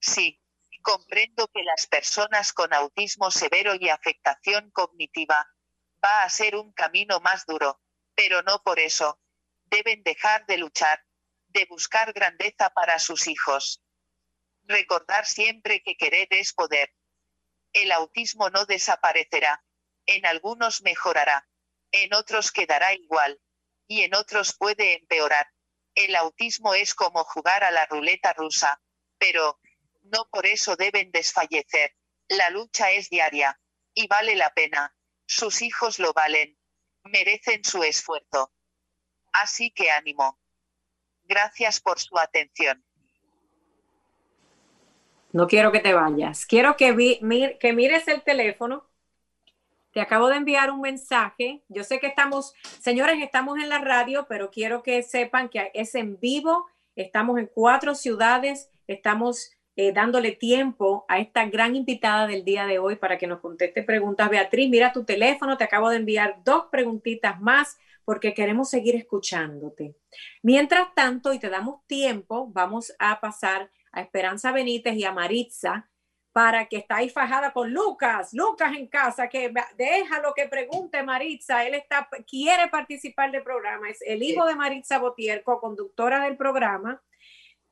[0.00, 0.42] Sí,
[0.82, 5.46] comprendo que las personas con autismo severo y afectación cognitiva
[6.04, 7.80] va a ser un camino más duro,
[8.16, 9.20] pero no por eso.
[9.66, 11.04] Deben dejar de luchar,
[11.52, 13.82] de buscar grandeza para sus hijos.
[14.64, 16.94] Recordar siempre que querer es poder.
[17.72, 19.64] El autismo no desaparecerá,
[20.06, 21.48] en algunos mejorará,
[21.90, 23.40] en otros quedará igual,
[23.86, 25.48] y en otros puede empeorar.
[25.94, 28.80] El autismo es como jugar a la ruleta rusa,
[29.18, 29.60] pero,
[30.02, 31.96] no por eso deben desfallecer.
[32.28, 33.60] La lucha es diaria,
[33.94, 34.94] y vale la pena.
[35.26, 36.58] Sus hijos lo valen.
[37.04, 38.52] Merecen su esfuerzo.
[39.32, 40.41] Así que ánimo.
[41.24, 42.82] Gracias por su atención.
[45.32, 46.44] No quiero que te vayas.
[46.44, 48.86] Quiero que, mires el teléfono
[49.92, 51.62] te acabo de enviar un mensaje.
[51.68, 55.94] Yo sé que estamos, señores, estamos en la radio, pero quiero que sepan que es
[55.94, 56.66] en vivo.
[56.96, 58.70] Estamos en cuatro ciudades.
[58.86, 63.40] Estamos eh, dándole tiempo a esta gran invitada del día de hoy para que nos
[63.40, 64.30] conteste preguntas.
[64.30, 65.58] Beatriz, mira tu teléfono.
[65.58, 69.96] Te acabo de enviar dos preguntitas más porque queremos seguir escuchándote.
[70.42, 75.88] Mientras tanto, y te damos tiempo, vamos a pasar a Esperanza Benítez y a Maritza
[76.32, 81.02] para que está ahí fajada con Lucas, Lucas en casa, que deja lo que pregunte
[81.02, 86.38] Maritza, él está, quiere participar del programa, es el hijo de Maritza Botier, co-conductora del
[86.38, 87.02] programa,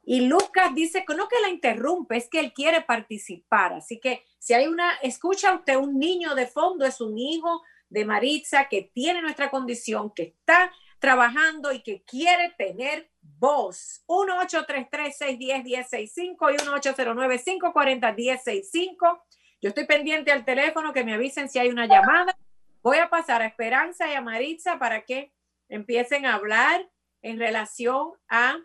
[0.02, 4.24] y Lucas dice que no que la interrumpe, es que él quiere participar, así que
[4.38, 8.90] si hay una, escucha usted un niño de fondo, es un hijo de Maritza que
[8.94, 14.02] tiene nuestra condición, que está trabajando y que quiere tener voz.
[14.06, 19.22] 1-833-610-1065 y 1-809-540-1065.
[19.60, 22.36] Yo estoy pendiente al teléfono que me avisen si hay una llamada.
[22.82, 25.32] Voy a pasar a Esperanza y a Maritza para que
[25.68, 26.88] empiecen a hablar
[27.22, 28.58] en relación a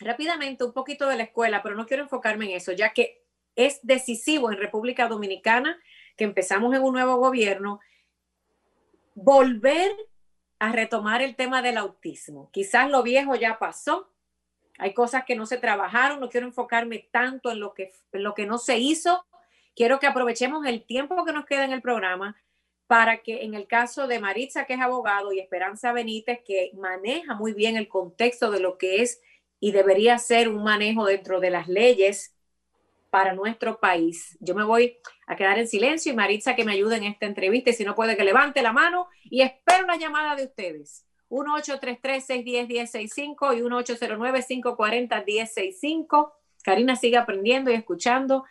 [0.00, 3.22] rápidamente un poquito de la escuela, pero no quiero enfocarme en eso, ya que
[3.56, 5.80] es decisivo en República Dominicana
[6.16, 7.80] que empezamos en un nuevo gobierno,
[9.22, 9.90] volver
[10.58, 12.50] a retomar el tema del autismo.
[12.52, 14.10] Quizás lo viejo ya pasó,
[14.78, 18.46] hay cosas que no se trabajaron, no quiero enfocarme tanto en lo que, lo que
[18.46, 19.24] no se hizo,
[19.74, 22.36] quiero que aprovechemos el tiempo que nos queda en el programa
[22.86, 27.34] para que en el caso de Maritza, que es abogado, y Esperanza Benítez, que maneja
[27.34, 29.20] muy bien el contexto de lo que es
[29.60, 32.37] y debería ser un manejo dentro de las leyes
[33.10, 34.36] para nuestro país.
[34.40, 37.70] Yo me voy a quedar en silencio y Maritza que me ayude en esta entrevista
[37.70, 41.04] y si no puede que levante la mano y espero una llamada de ustedes.
[41.30, 46.32] 1-833-610-1065 y 1-809-540-1065.
[46.62, 48.44] Karina sigue aprendiendo y escuchando.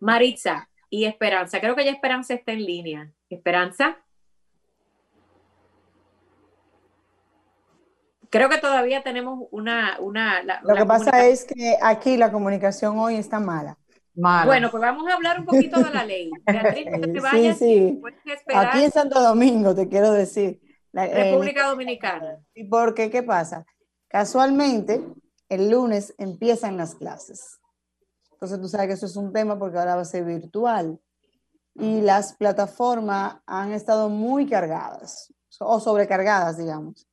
[0.00, 1.60] Maritza y Esperanza.
[1.60, 3.12] Creo que ya Esperanza está en línea.
[3.28, 3.98] Esperanza.
[8.30, 9.98] Creo que todavía tenemos una...
[10.00, 13.78] una Lo que pasa es que aquí la comunicación hoy está mala.
[14.44, 16.30] Bueno, pues vamos a hablar un poquito de la ley.
[16.44, 17.58] Beatriz, te vayas.
[17.58, 18.02] Sí, sí.
[18.54, 20.60] Aquí en Santo Domingo, te quiero decir.
[20.90, 22.38] La, República Dominicana.
[22.54, 23.10] ¿Y por qué?
[23.10, 23.64] ¿Qué pasa?
[24.08, 25.04] Casualmente,
[25.48, 27.60] el lunes empiezan las clases.
[28.32, 30.98] Entonces tú sabes que eso es un tema porque ahora va a ser virtual.
[31.74, 37.06] Y las plataformas han estado muy cargadas o sobrecargadas, digamos.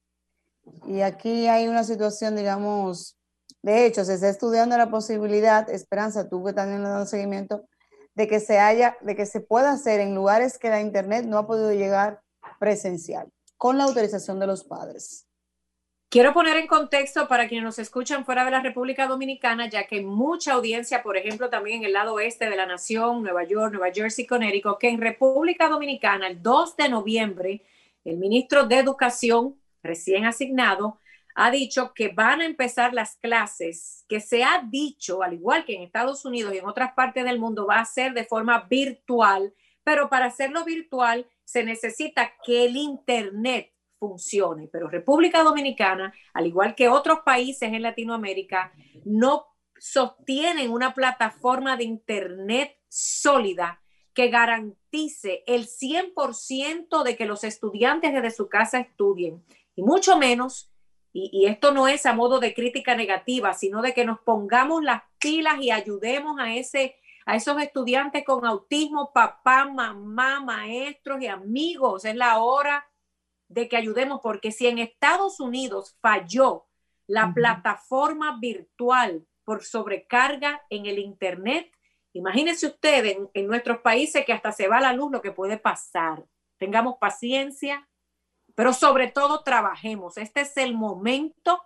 [0.87, 3.17] Y aquí hay una situación, digamos,
[3.61, 7.67] De hecho, se está estudiando la posibilidad, Esperanza, tú que también le dando seguimiento,
[8.13, 11.39] de que se haya, de que se pueda hacer en lugares que la internet no
[11.39, 12.21] ha podido llegar
[12.59, 15.25] presencial, con la autorización de los padres.
[16.09, 20.01] Quiero poner en contexto para quienes nos escuchan fuera de la República Dominicana, ya que
[20.01, 23.93] mucha audiencia, por ejemplo, también en el lado oeste de la nación, Nueva York, Nueva
[23.93, 27.65] Jersey, Connecticut, que en República Dominicana, el 2 de noviembre,
[28.05, 29.55] el ministro de Educación
[29.85, 30.99] recién asignado
[31.35, 35.75] ha dicho que van a empezar las clases, que se ha dicho, al igual que
[35.75, 39.53] en Estados Unidos y en otras partes del mundo, va a ser de forma virtual,
[39.83, 44.69] pero para hacerlo virtual se necesita que el Internet funcione.
[44.71, 48.71] Pero República Dominicana, al igual que otros países en Latinoamérica,
[49.03, 53.81] no sostienen una plataforma de Internet sólida
[54.13, 59.43] que garantice el 100% de que los estudiantes desde su casa estudien,
[59.75, 60.71] y mucho menos
[61.17, 65.03] y, esto no es a modo de crítica negativa, sino de que nos pongamos las
[65.17, 72.03] pilas y ayudemos a, ese, a esos estudiantes con autismo, papá, mamá, maestros y amigos.
[72.03, 72.85] Es la hora
[73.47, 76.65] de que ayudemos, porque si en Estados Unidos falló
[77.07, 81.71] la plataforma virtual por sobrecarga en el Internet,
[82.11, 85.57] imagínense ustedes en, en nuestros países que hasta se va la luz lo que puede
[85.57, 86.25] pasar.
[86.57, 87.87] Tengamos paciencia,
[88.55, 90.17] pero sobre todo trabajemos.
[90.17, 91.61] Este es el momento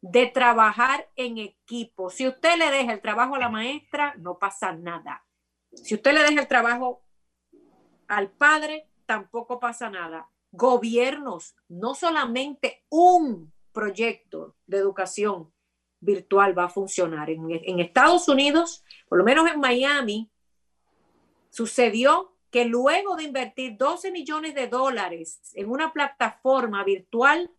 [0.00, 2.10] de trabajar en equipo.
[2.10, 5.24] Si usted le deja el trabajo a la maestra, no pasa nada.
[5.72, 7.02] Si usted le deja el trabajo
[8.06, 10.30] al padre, tampoco pasa nada.
[10.52, 15.52] Gobiernos, no solamente un proyecto de educación
[16.00, 17.30] virtual va a funcionar.
[17.30, 20.30] En, Estados Unidos, por lo menos en Miami,
[21.50, 27.50] sucedió que luego de invertir 12 millones de dólares en una plataforma virtual,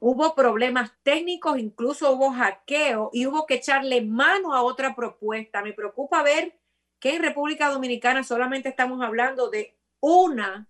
[0.00, 5.62] hubo problemas técnicos, incluso hubo hackeo y hubo que echarle mano a otra propuesta.
[5.62, 6.58] Me preocupa ver
[6.98, 10.68] que en República Dominicana solamente estamos hablando de una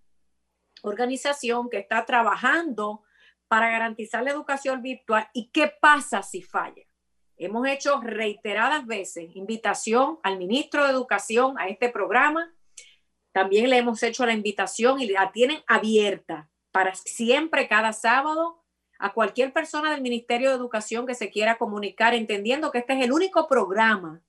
[0.83, 3.03] organización que está trabajando
[3.47, 5.29] para garantizar la educación virtual.
[5.33, 6.83] ¿Y qué pasa si falla?
[7.37, 12.53] Hemos hecho reiteradas veces invitación al ministro de Educación a este programa
[13.37, 18.63] también le hemos hecho la invitación y la tienen abierta para siempre, cada sábado,
[18.97, 23.05] a cualquier persona del Ministerio de Educación que se quiera comunicar, entendiendo que este es
[23.05, 24.23] el único programa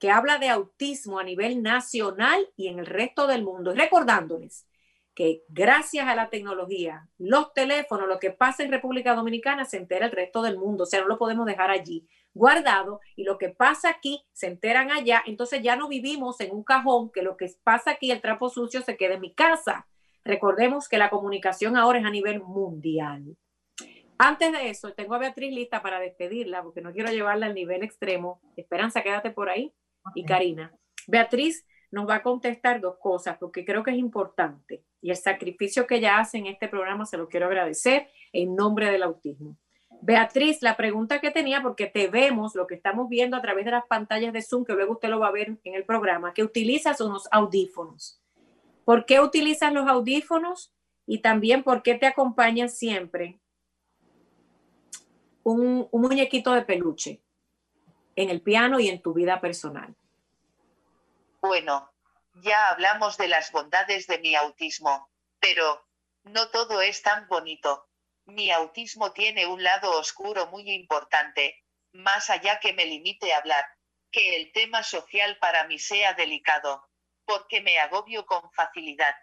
[0.00, 3.72] que habla de autismo a nivel nacional y en el resto del mundo.
[3.72, 4.66] Y recordándoles
[5.14, 10.06] que gracias a la tecnología, los teléfonos, lo que pasa en República Dominicana se entera
[10.06, 13.48] el resto del mundo, o sea, no lo podemos dejar allí guardado y lo que
[13.48, 17.50] pasa aquí se enteran allá, entonces ya no vivimos en un cajón que lo que
[17.62, 19.86] pasa aquí, el trapo sucio, se quede en mi casa.
[20.24, 23.36] Recordemos que la comunicación ahora es a nivel mundial.
[24.18, 27.82] Antes de eso, tengo a Beatriz lista para despedirla, porque no quiero llevarla al nivel
[27.82, 28.42] extremo.
[28.54, 29.72] Esperanza, quédate por ahí.
[30.14, 30.74] Y Karina.
[31.06, 34.84] Beatriz nos va a contestar dos cosas, porque creo que es importante.
[35.00, 38.90] Y el sacrificio que ella hace en este programa se lo quiero agradecer en nombre
[38.90, 39.56] del autismo.
[40.02, 43.70] Beatriz, la pregunta que tenía, porque te vemos, lo que estamos viendo a través de
[43.72, 46.42] las pantallas de Zoom, que luego usted lo va a ver en el programa, que
[46.42, 48.20] utilizas unos audífonos.
[48.84, 50.72] ¿Por qué utilizas los audífonos?
[51.06, 53.40] Y también, ¿por qué te acompaña siempre
[55.42, 57.22] un, un muñequito de peluche
[58.16, 59.94] en el piano y en tu vida personal?
[61.42, 61.90] Bueno,
[62.42, 65.84] ya hablamos de las bondades de mi autismo, pero
[66.24, 67.89] no todo es tan bonito.
[68.30, 73.64] Mi autismo tiene un lado oscuro muy importante, más allá que me limite a hablar,
[74.12, 76.88] que el tema social para mí sea delicado,
[77.24, 79.14] porque me agobio con facilidad.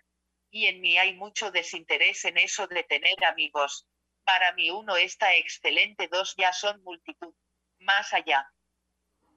[0.50, 3.88] Y en mí hay mucho desinterés en eso de tener amigos.
[4.26, 7.34] Para mí uno está excelente, dos ya son multitud.
[7.80, 8.52] Más allá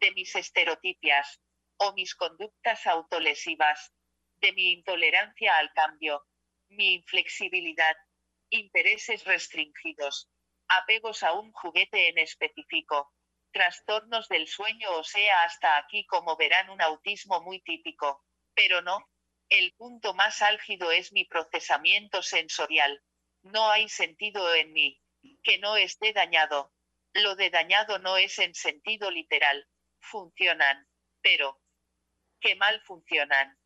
[0.01, 1.41] de mis estereotipias
[1.77, 3.93] o mis conductas autolesivas,
[4.41, 6.27] de mi intolerancia al cambio,
[6.71, 7.97] mi inflexibilidad,
[8.51, 10.29] intereses restringidos,
[10.69, 13.13] apegos a un juguete en específico,
[13.53, 18.25] trastornos del sueño o sea hasta aquí como verán un autismo muy típico,
[18.55, 19.09] pero no,
[19.49, 23.03] el punto más álgido es mi procesamiento sensorial.
[23.43, 25.01] No hay sentido en mí,
[25.43, 26.73] que no esté dañado.
[27.13, 29.67] Lo de dañado no es en sentido literal.
[29.99, 30.87] Funcionan,
[31.21, 31.61] pero
[32.41, 33.59] qué mal funcionan.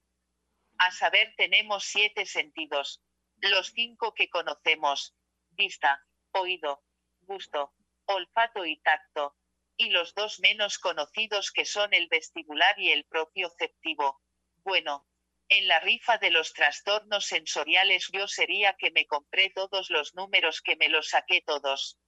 [0.78, 3.04] A saber, tenemos siete sentidos,
[3.51, 5.14] los cinco que conocemos,
[5.51, 6.82] vista, oído,
[7.20, 7.74] gusto,
[8.07, 9.36] olfato y tacto,
[9.76, 14.20] y los dos menos conocidos que son el vestibular y el propioceptivo.
[14.62, 15.07] Bueno,
[15.49, 20.62] en la rifa de los trastornos sensoriales yo sería que me compré todos los números
[20.62, 21.99] que me los saqué todos.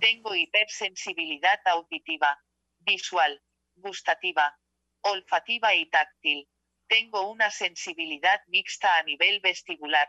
[0.00, 2.44] Tengo hipersensibilidad auditiva,
[2.80, 3.42] visual,
[3.74, 4.58] gustativa,
[5.00, 6.48] olfativa y táctil.
[6.88, 10.08] Tengo una sensibilidad mixta a nivel vestibular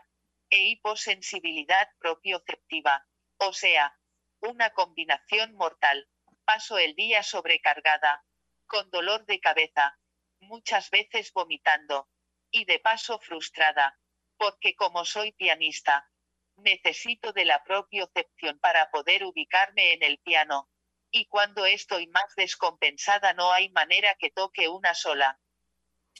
[0.50, 3.06] e hiposensibilidad propioceptiva,
[3.38, 3.96] o sea,
[4.40, 6.08] una combinación mortal.
[6.44, 8.24] Paso el día sobrecargada,
[8.66, 9.98] con dolor de cabeza,
[10.40, 12.08] muchas veces vomitando,
[12.50, 13.98] y de paso frustrada,
[14.36, 16.10] porque como soy pianista,
[16.56, 20.68] necesito de la propiocepción para poder ubicarme en el piano,
[21.10, 25.40] y cuando estoy más descompensada no hay manera que toque una sola.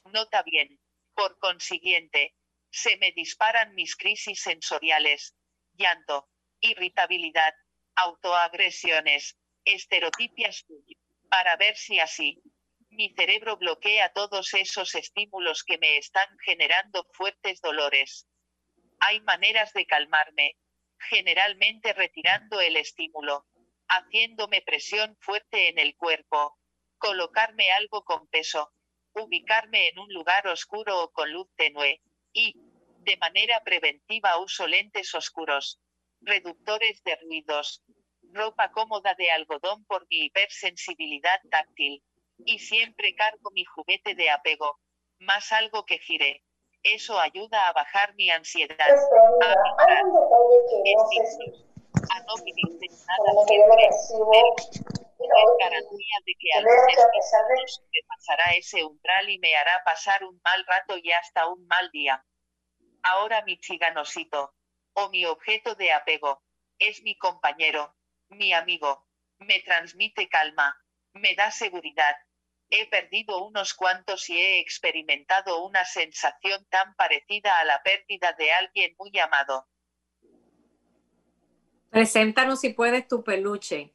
[0.05, 0.81] Nota bien,
[1.15, 2.37] por consiguiente,
[2.71, 5.35] se me disparan mis crisis sensoriales,
[5.75, 6.29] llanto,
[6.61, 7.55] irritabilidad,
[7.97, 10.65] autoagresiones, estereotipias,
[11.29, 12.41] para ver si así,
[12.91, 18.27] mi cerebro bloquea todos esos estímulos que me están generando fuertes dolores.
[18.99, 20.57] Hay maneras de calmarme,
[20.99, 23.47] generalmente retirando el estímulo,
[23.89, 26.59] haciéndome presión fuerte en el cuerpo,
[26.99, 28.73] colocarme algo con peso,
[29.13, 32.01] ubicarme en un lugar oscuro o con luz tenue,
[32.33, 32.55] y,
[33.01, 35.81] de manera preventiva, uso lentes oscuros,
[36.21, 37.83] reductores de ruidos,
[38.33, 42.03] ropa cómoda de algodón por mi hipersensibilidad táctil,
[42.45, 44.79] y siempre cargo mi juguete de apego,
[45.19, 46.43] más algo que gire.
[46.83, 48.77] Eso ayuda a bajar mi ansiedad,
[52.11, 52.65] a no vivir
[53.07, 53.35] nada
[55.59, 60.65] garantía de que al menos me pasará ese umbral y me hará pasar un mal
[60.67, 62.25] rato y hasta un mal día.
[63.03, 64.55] Ahora mi chiganosito,
[64.95, 66.43] o mi objeto de apego,
[66.79, 67.97] es mi compañero,
[68.29, 69.07] mi amigo,
[69.39, 70.77] me transmite calma,
[71.13, 72.17] me da seguridad,
[72.71, 78.53] he perdido unos cuantos y he experimentado una sensación tan parecida a la pérdida de
[78.53, 79.67] alguien muy amado.
[81.91, 83.95] Preséntanos si puedes tu peluche.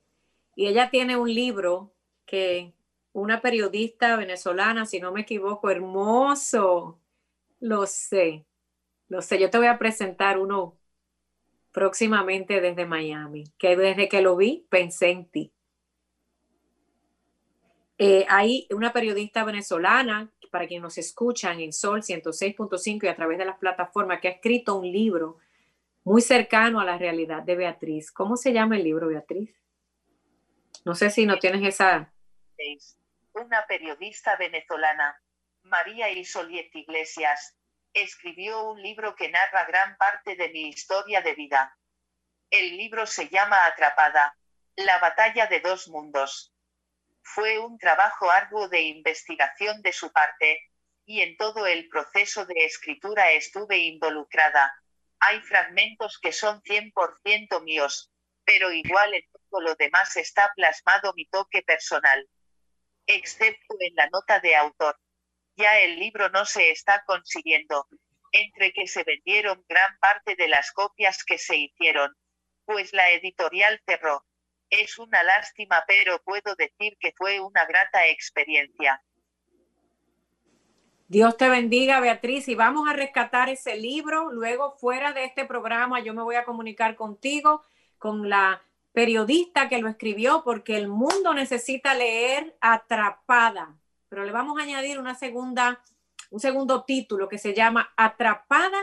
[0.55, 1.93] Y ella tiene un libro
[2.25, 2.73] que
[3.13, 6.99] una periodista venezolana, si no me equivoco, hermoso.
[7.59, 8.45] Lo sé,
[9.07, 9.39] lo sé.
[9.39, 10.77] Yo te voy a presentar uno
[11.71, 15.51] próximamente desde Miami, que desde que lo vi pensé en ti.
[17.97, 23.37] Eh, hay una periodista venezolana, para quienes nos escuchan en Sol 106.5 y a través
[23.37, 25.37] de las plataformas, que ha escrito un libro
[26.05, 28.11] muy cercano a la realidad de Beatriz.
[28.11, 29.53] ¿Cómo se llama el libro, Beatriz?
[30.85, 32.13] No sé si no tienes esa...
[33.33, 35.19] Una periodista venezolana,
[35.63, 37.57] María Isoliet Iglesias,
[37.91, 41.75] escribió un libro que narra gran parte de mi historia de vida.
[42.51, 44.37] El libro se llama Atrapada,
[44.75, 46.53] la batalla de dos mundos.
[47.23, 50.69] Fue un trabajo arduo de investigación de su parte,
[51.03, 54.71] y en todo el proceso de escritura estuve involucrada.
[55.19, 58.11] Hay fragmentos que son 100% míos,
[58.45, 59.23] pero igual en
[59.61, 62.27] lo demás está plasmado mi toque personal.
[63.07, 64.99] Excepto en la nota de autor.
[65.55, 67.87] Ya el libro no se está consiguiendo,
[68.31, 72.13] entre que se vendieron gran parte de las copias que se hicieron,
[72.65, 74.25] pues la editorial cerró,
[74.69, 79.01] es una lástima, pero puedo decir que fue una grata experiencia.
[81.07, 84.31] Dios te bendiga, Beatriz, y vamos a rescatar ese libro.
[84.31, 87.63] Luego, fuera de este programa, yo me voy a comunicar contigo,
[87.99, 88.61] con la
[88.95, 93.77] periodista que lo escribió, porque el mundo necesita leer Atrapada.
[94.09, 95.83] Pero le vamos a añadir una segunda,
[96.31, 98.79] un segundo título que se llama Atrapada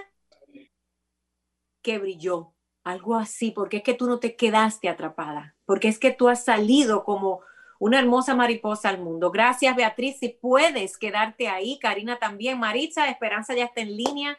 [1.82, 2.54] que brilló.
[2.84, 6.44] Algo así, porque es que tú no te quedaste atrapada porque es que tú has
[6.44, 7.40] salido como
[7.78, 9.30] una hermosa mariposa al mundo.
[9.30, 10.18] Gracias, Beatriz.
[10.18, 12.58] Si puedes quedarte ahí, Karina también.
[12.58, 14.38] Maritza, Esperanza ya está en línea.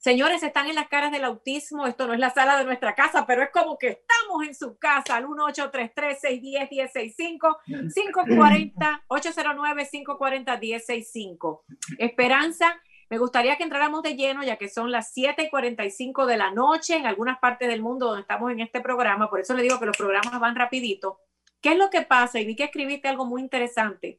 [0.00, 1.86] Señores, están en las caras del autismo.
[1.86, 4.78] Esto no es la sala de nuestra casa, pero es como que estamos en su
[4.78, 7.58] casa al 1833-610-1065,
[7.94, 11.60] 540, 809-540-1065.
[11.98, 12.80] Esperanza,
[13.10, 16.50] me gustaría que entráramos de lleno, ya que son las 7 y 45 de la
[16.50, 19.28] noche en algunas partes del mundo donde estamos en este programa.
[19.28, 21.20] Por eso le digo que los programas van rapidito.
[21.60, 22.40] ¿Qué es lo que pasa?
[22.40, 24.18] Y vi que escribiste algo muy interesante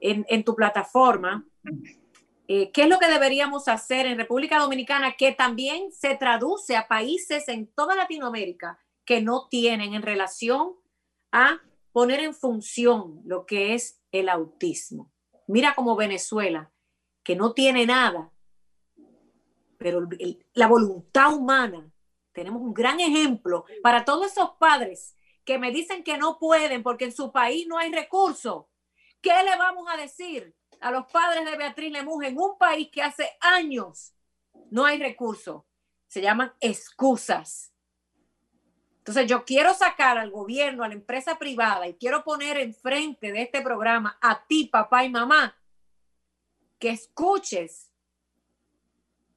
[0.00, 1.44] en, tu plataforma.
[2.48, 6.88] Eh, ¿Qué es lo que deberíamos hacer en República Dominicana que también se traduce a
[6.88, 10.74] países en toda Latinoamérica que no tienen en relación
[11.30, 11.60] a
[11.92, 15.12] poner en función lo que es el autismo?
[15.46, 16.72] Mira como Venezuela
[17.22, 18.32] que no tiene nada,
[19.78, 20.08] pero
[20.54, 21.92] la voluntad humana,
[22.32, 25.14] tenemos un gran ejemplo para todos esos padres
[25.44, 28.66] que me dicen que no pueden porque en su país no hay recursos.
[29.20, 33.02] ¿Qué le vamos a decir a los padres de Beatriz Lemus en un país que
[33.02, 34.14] hace años
[34.70, 35.62] no hay recursos?
[36.08, 37.72] Se llaman excusas.
[38.98, 43.42] Entonces yo quiero sacar al gobierno, a la empresa privada y quiero poner enfrente de
[43.42, 45.56] este programa a ti, papá y mamá,
[46.78, 47.92] que escuches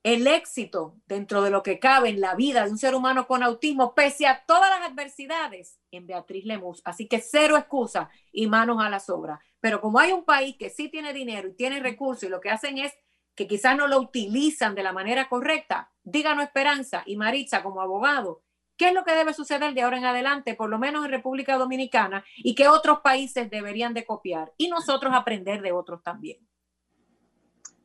[0.05, 3.41] el éxito dentro de lo que cabe en la vida de un ser humano con
[3.41, 6.83] autismo, pese a todas las adversidades, en Beatriz Lemus.
[6.85, 9.39] Así que cero excusa y manos a la sobra.
[9.65, 12.51] Pero como hay un país que sí tiene dinero y tiene recursos y lo que
[12.51, 12.93] hacen es
[13.33, 18.43] que quizás no lo utilizan de la manera correcta, díganos Esperanza y Maritza como abogado,
[18.77, 21.57] ¿qué es lo que debe suceder de ahora en adelante, por lo menos en República
[21.57, 26.47] Dominicana, y que otros países deberían de copiar y nosotros aprender de otros también?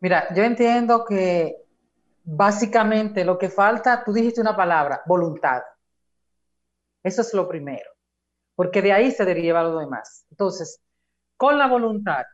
[0.01, 1.64] Mira, yo entiendo que
[2.24, 5.62] básicamente lo que falta, tú dijiste una palabra, voluntad.
[7.03, 7.91] Eso es lo primero,
[8.55, 10.26] porque de ahí se deriva lo demás.
[10.31, 10.78] Entonces,
[11.41, 12.26] con la voluntad,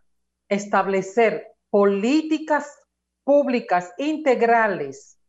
[0.49, 2.77] establecer políticas
[3.23, 5.21] públicas integrales,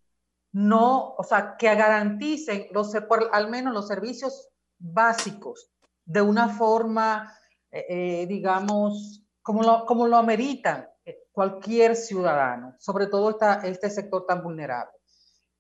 [0.52, 2.92] no, o sea, que garanticen los,
[3.32, 4.50] al menos los servicios
[4.80, 5.70] básicos
[6.06, 7.32] de una forma,
[7.70, 10.90] eh, eh, digamos, como lo, como lo ameritan
[11.32, 14.98] cualquier ciudadano, sobre todo esta, este sector tan vulnerable.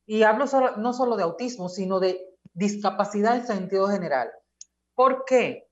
[0.07, 0.45] Y hablo
[0.77, 2.19] no solo de autismo, sino de
[2.55, 4.31] discapacidad en sentido general.
[4.95, 5.66] ¿Por qué?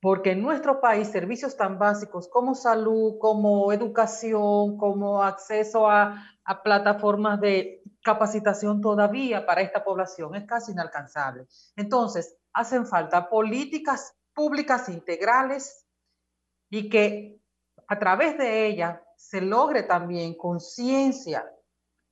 [0.00, 6.26] Porque en nuestro país servicios tan básicos como salud, como educación, como acceso a,
[6.64, 11.46] plataformas de capacitación todavía para esta población es casi inalcanzable.
[11.76, 15.86] Entonces, hacen falta políticas públicas integrales
[16.68, 17.40] y que
[17.86, 21.48] a través de ellas se logre también conciencia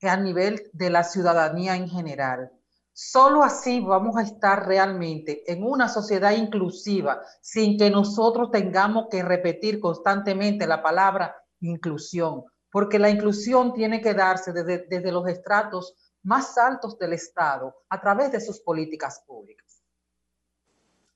[0.03, 2.53] a nivel de la ciudadanía en general.
[3.01, 9.23] Solo así vamos a estar realmente en una sociedad inclusiva sin que nosotros tengamos que
[9.23, 12.43] repetir constantemente la palabra inclusión,
[12.73, 15.95] porque la inclusión tiene que darse desde, desde los estratos
[16.25, 19.81] más altos del Estado a través de sus políticas públicas.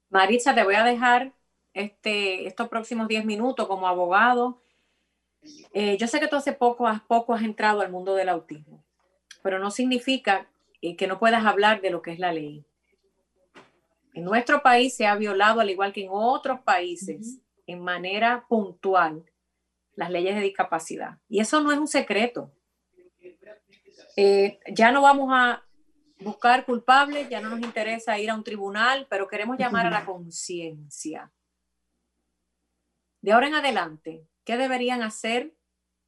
[0.09, 1.33] Maritza, te voy a dejar
[1.75, 4.63] este, estos próximos 10 minutos como abogado
[5.73, 8.85] eh, yo sé que tú hace poco, poco has entrado al mundo del autismo,
[9.43, 10.47] pero no significa
[10.83, 12.67] eh, que no puedas hablar de lo que es la ley.
[14.13, 19.25] En nuestro país se ha violado, al igual que en otros países, en manera puntual,
[19.95, 21.19] las leyes de discapacidad.
[21.29, 22.53] Y eso no es un secreto.
[24.17, 25.65] Eh, ya no vamos a
[26.21, 30.05] buscar culpables, ya no nos interesa ir a un tribunal, pero queremos llamar a la
[30.05, 31.33] conciencia.
[33.23, 35.55] De ahora en adelante, ¿Qué deberían hacer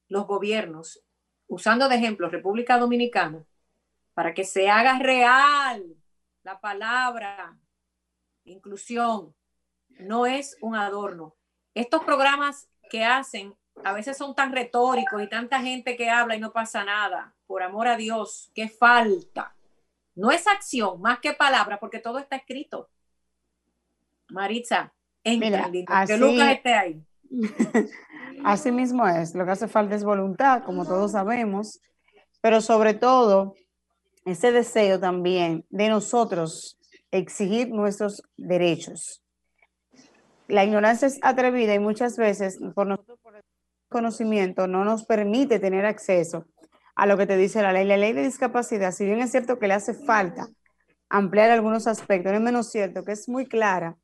[0.08, 1.04] los gobiernos,
[1.46, 3.44] usando de ejemplo República Dominicana,
[4.14, 5.84] para que se haga real
[6.42, 7.58] la palabra
[8.44, 9.34] inclusión?
[9.88, 11.36] No es un adorno.
[11.74, 16.40] Estos programas que hacen a veces son tan retóricos y tanta gente que habla y
[16.40, 17.34] no pasa nada.
[17.46, 19.56] Por amor a Dios, ¿qué falta?
[20.14, 22.88] No es acción más que palabra, porque todo está escrito.
[24.28, 24.94] Maritza,
[25.24, 25.70] entra,
[26.06, 27.04] que Lucas esté ahí.
[28.44, 31.80] Así mismo es, lo que hace falta es voluntad, como todos sabemos,
[32.40, 33.54] pero sobre todo
[34.24, 36.78] ese deseo también de nosotros
[37.10, 39.22] exigir nuestros derechos.
[40.48, 43.42] La ignorancia es atrevida y muchas veces por nosotros por el
[43.88, 46.46] conocimiento no nos permite tener acceso
[46.96, 47.86] a lo que te dice la ley.
[47.86, 50.48] La ley de discapacidad, si bien es cierto que le hace falta
[51.08, 53.96] ampliar algunos aspectos, no es menos cierto que es muy clara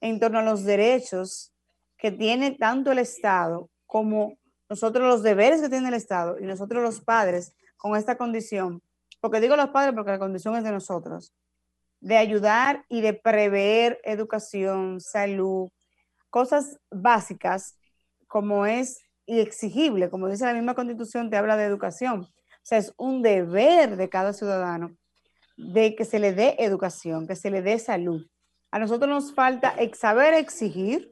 [0.00, 1.52] en torno a los derechos
[1.96, 6.82] que tiene tanto el Estado como nosotros los deberes que tiene el Estado y nosotros
[6.82, 8.82] los padres con esta condición,
[9.20, 11.34] porque digo los padres porque la condición es de nosotros,
[12.00, 15.70] de ayudar y de prever educación, salud,
[16.30, 17.76] cosas básicas
[18.26, 22.22] como es y exigible, como dice la misma constitución, te habla de educación.
[22.22, 24.96] O sea, es un deber de cada ciudadano
[25.56, 28.26] de que se le dé educación, que se le dé salud.
[28.70, 31.10] A nosotros nos falta saber exigir,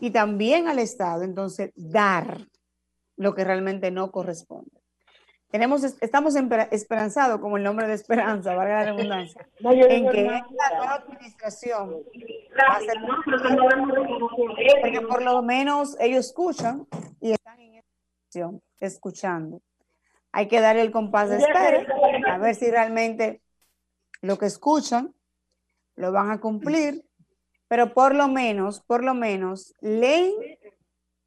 [0.00, 2.46] y también al Estado, entonces, dar
[3.16, 4.79] lo que realmente no corresponde.
[5.50, 6.36] Tenemos, estamos
[6.70, 11.96] esperanzados, como el nombre de esperanza, valga la redundancia, en que esta nueva administración
[12.58, 12.96] va a ser
[14.80, 16.86] porque por lo menos ellos escuchan
[17.20, 19.60] y están en esta escuchando.
[20.32, 21.84] Hay que darle el compás de espera,
[22.28, 23.42] a ver si realmente
[24.20, 25.12] lo que escuchan
[25.96, 27.04] lo van a cumplir
[27.70, 30.32] pero por lo menos, por lo menos, leen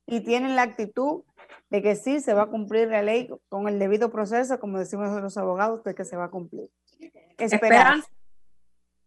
[0.05, 1.23] y tienen la actitud
[1.69, 5.09] de que sí se va a cumplir la ley con el debido proceso, como decimos
[5.21, 6.69] los abogados, de que se va a cumplir.
[7.37, 8.09] Esperanza.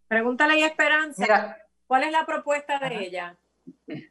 [0.08, 3.36] Pregúntale a Esperanza, ¿cuál es la propuesta de ella?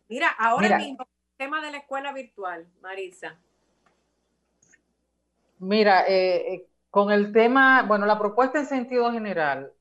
[0.09, 3.37] Mira, ahora mismo, el tema de la escuela virtual, Marisa.
[5.59, 9.71] Mira, eh, eh, con el tema, bueno, la propuesta en sentido general,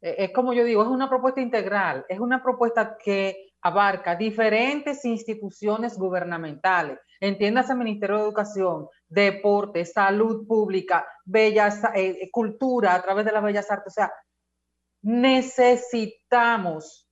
[0.00, 5.04] eh, es como yo digo, es una propuesta integral, es una propuesta que abarca diferentes
[5.04, 13.24] instituciones gubernamentales, entiéndase Ministerio de Educación, Deporte, Salud Pública, Bellas, eh, eh, Cultura a través
[13.24, 14.12] de las Bellas Artes, o sea,
[15.02, 17.08] necesitamos,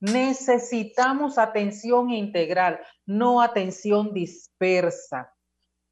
[0.00, 5.30] necesitamos atención integral, no atención dispersa.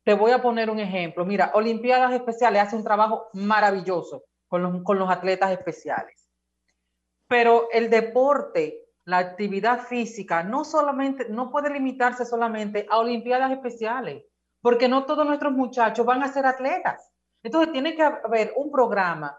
[0.05, 1.25] Te voy a poner un ejemplo.
[1.25, 6.29] Mira, Olimpiadas Especiales hace un trabajo maravilloso con los, con los atletas especiales.
[7.29, 14.25] Pero el deporte, la actividad física, no solamente, no puede limitarse solamente a Olimpiadas Especiales,
[14.61, 17.11] porque no todos nuestros muchachos van a ser atletas.
[17.43, 19.39] Entonces tiene que haber un programa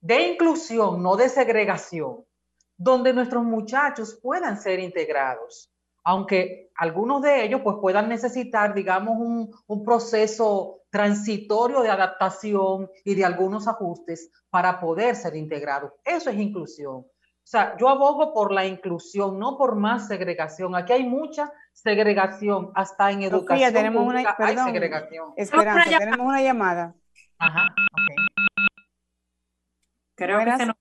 [0.00, 2.24] de inclusión, no de segregación,
[2.76, 5.72] donde nuestros muchachos puedan ser integrados
[6.04, 9.16] aunque algunos de ellos pues puedan necesitar, digamos,
[9.66, 15.92] un, proceso transitorio de adaptación y de algunos ajustes para poder ser integrados.
[16.04, 17.06] Eso es inclusión.
[17.52, 20.74] O sea, yo abogo por la inclusión, no por más segregación.
[20.74, 25.34] Aquí hay mucha segregación, hasta en educación tenemos una, hay segregación.
[25.36, 26.94] Esperanza, tenemos una llamada.
[27.38, 28.56] Ajá, ok.
[30.14, 30.76] Creo que se nos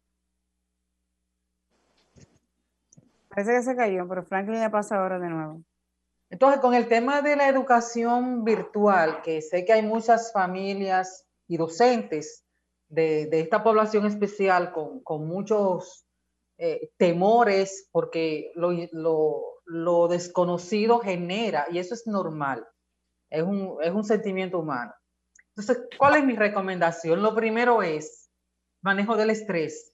[3.27, 5.61] Parece que se cayó, pero Franklin ya pasa ahora de nuevo.
[6.29, 11.57] Entonces, con el tema de la educación virtual, que sé que hay muchas familias y
[11.57, 12.45] docentes
[12.87, 16.05] de, esta población especial con, muchos
[16.61, 22.65] eh, temores, porque lo, desconocido genera, y eso es normal,
[23.29, 24.93] es un, es un sentimiento humano.
[25.55, 27.21] Entonces, ¿cuál es mi recomendación?
[27.21, 28.29] Lo primero es
[28.81, 29.91] manejo del estrés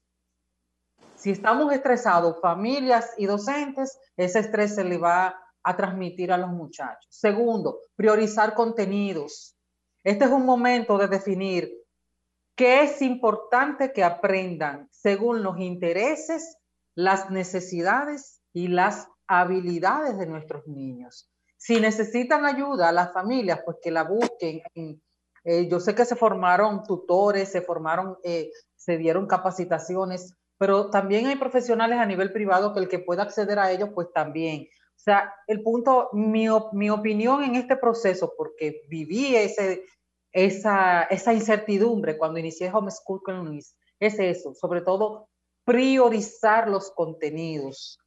[1.18, 6.50] si estamos estresados, familias y docentes, ese estrés se le va a transmitir a los
[6.52, 7.08] muchachos.
[7.10, 9.58] Segundo, priorizar contenidos.
[10.04, 11.72] Este es un momento de definir
[12.56, 16.58] qué es importante que aprendan según los intereses,
[16.94, 21.32] las necesidades y las habilidades de nuestros niños.
[21.56, 24.62] Si necesitan ayuda a las familias, pues que la busquen.
[25.46, 31.28] Eh, yo sé que se formaron tutores, se formaron, eh, se dieron capacitaciones pero también
[31.28, 34.64] hay profesionales a nivel privado que el que pueda acceder a ellos, pues también.
[34.64, 39.86] O sea, el punto, mi, mi opinión en este proceso, porque viví ese,
[40.32, 45.30] esa, esa incertidumbre cuando inicié Homeschool con Luis, es eso, sobre todo
[45.64, 48.00] priorizar los contenidos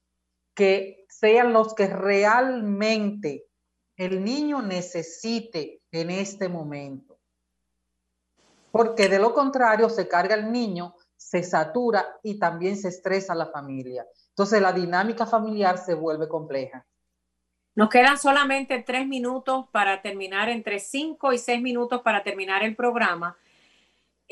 [0.55, 3.47] que sean los que realmente
[3.97, 7.19] el niño necesite en este momento.
[8.71, 13.47] Porque de lo contrario se carga el niño se satura y también se estresa la
[13.47, 14.07] familia.
[14.31, 16.87] Entonces la dinámica familiar se vuelve compleja.
[17.75, 22.75] Nos quedan solamente tres minutos para terminar, entre cinco y seis minutos para terminar el
[22.75, 23.37] programa.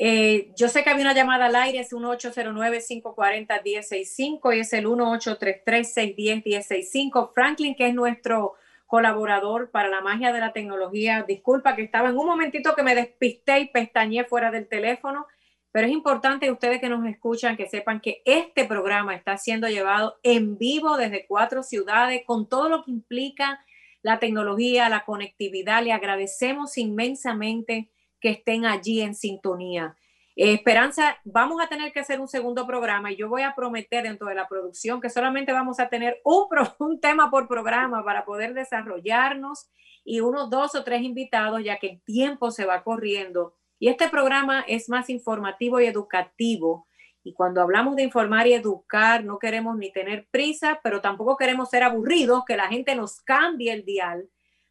[0.01, 4.87] Eh, yo sé que había una llamada al aire, es un 809-540-1065 y es el
[4.87, 7.31] 1833-610-1065.
[7.33, 8.53] Franklin, que es nuestro
[8.87, 12.95] colaborador para la magia de la tecnología, disculpa que estaba en un momentito que me
[12.95, 15.27] despisté y pestañé fuera del teléfono
[15.71, 20.19] pero es importante ustedes que nos escuchan que sepan que este programa está siendo llevado
[20.23, 23.63] en vivo desde cuatro ciudades con todo lo que implica
[24.01, 25.83] la tecnología, la conectividad.
[25.83, 29.95] Le agradecemos inmensamente que estén allí en sintonía.
[30.35, 34.03] Eh, Esperanza, vamos a tener que hacer un segundo programa y yo voy a prometer
[34.03, 36.45] dentro de la producción que solamente vamos a tener un,
[36.79, 39.69] un tema por programa para poder desarrollarnos
[40.03, 44.09] y unos dos o tres invitados, ya que el tiempo se va corriendo y este
[44.09, 46.85] programa es más informativo y educativo.
[47.23, 51.69] Y cuando hablamos de informar y educar, no queremos ni tener prisa, pero tampoco queremos
[51.69, 54.29] ser aburridos, que la gente nos cambie el dial,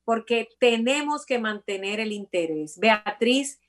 [0.09, 2.79] porque tenemos que mantener el interés.
[2.79, 3.61] Beatriz,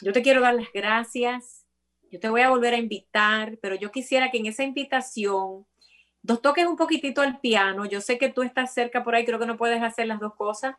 [0.00, 1.66] yo te quiero dar las gracias.
[2.08, 5.66] Yo te voy a volver a invitar, pero yo quisiera que en esa invitación
[6.22, 7.84] nos toques un poquitito el piano.
[7.84, 10.36] Yo sé que tú estás cerca por ahí, creo que no puedes hacer las dos
[10.36, 10.76] cosas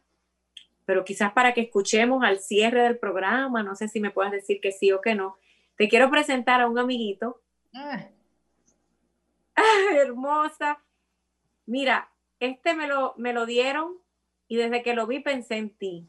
[0.86, 4.62] pero quizás para que escuchemos al cierre del programa, no sé si me puedes decir
[4.62, 5.38] que sí o que no,
[5.78, 7.42] te quiero presentar a un amiguito.
[7.74, 8.08] Ah.
[9.96, 10.82] hermosa.
[11.66, 14.03] Mira, este me lo, me lo dieron
[14.54, 16.08] y desde que lo vi pensé en ti.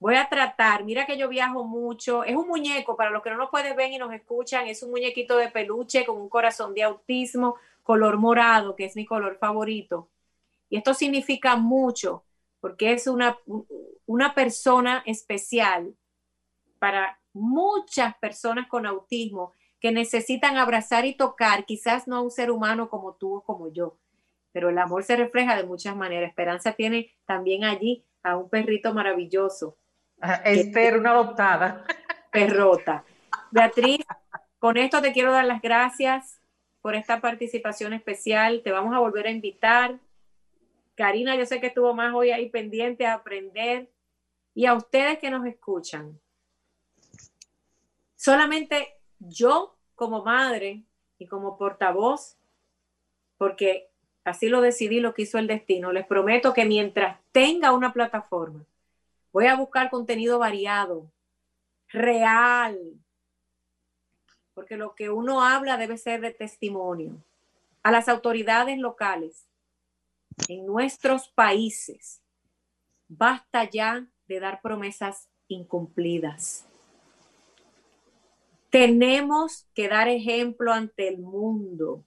[0.00, 3.36] Voy a tratar, mira que yo viajo mucho, es un muñeco, para los que no
[3.36, 6.82] nos pueden ver y nos escuchan, es un muñequito de peluche con un corazón de
[6.82, 10.08] autismo, color morado, que es mi color favorito.
[10.70, 12.24] Y esto significa mucho
[12.62, 13.36] porque es una,
[14.06, 15.94] una persona especial
[16.78, 22.50] para muchas personas con autismo que necesitan abrazar y tocar, quizás no a un ser
[22.50, 23.98] humano como tú o como yo,
[24.52, 26.30] pero el amor se refleja de muchas maneras.
[26.30, 29.76] Esperanza tiene también allí a un perrito maravilloso.
[30.20, 31.84] Ah, Esther, una adoptada.
[32.32, 33.04] Perrota.
[33.50, 34.04] Beatriz,
[34.58, 36.40] con esto te quiero dar las gracias.
[36.80, 38.62] por esta participación especial.
[38.62, 39.98] Te vamos a volver a invitar.
[40.94, 43.90] Karina, yo sé que estuvo más hoy ahí pendiente a aprender.
[44.54, 46.18] Y a ustedes que nos escuchan,
[48.16, 50.82] solamente yo como madre
[51.18, 52.36] y como portavoz,
[53.36, 53.87] porque
[54.28, 58.64] así lo decidí, lo que hizo el destino, les prometo que mientras tenga una plataforma,
[59.32, 61.10] voy a buscar contenido variado,
[61.88, 62.78] real,
[64.54, 67.22] porque lo que uno habla debe ser de testimonio
[67.82, 69.46] a las autoridades locales
[70.48, 72.20] en nuestros países.
[73.06, 76.66] Basta ya de dar promesas incumplidas.
[78.70, 82.04] Tenemos que dar ejemplo ante el mundo.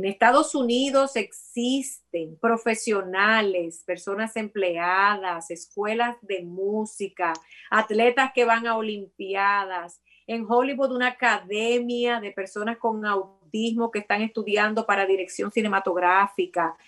[0.00, 7.34] En Estados Unidos existen profesionales, personas empleadas, escuelas de música,
[7.70, 14.22] atletas que van a Olimpiadas, en Hollywood una academia de personas con autismo que están
[14.22, 16.78] estudiando para dirección cinematográfica.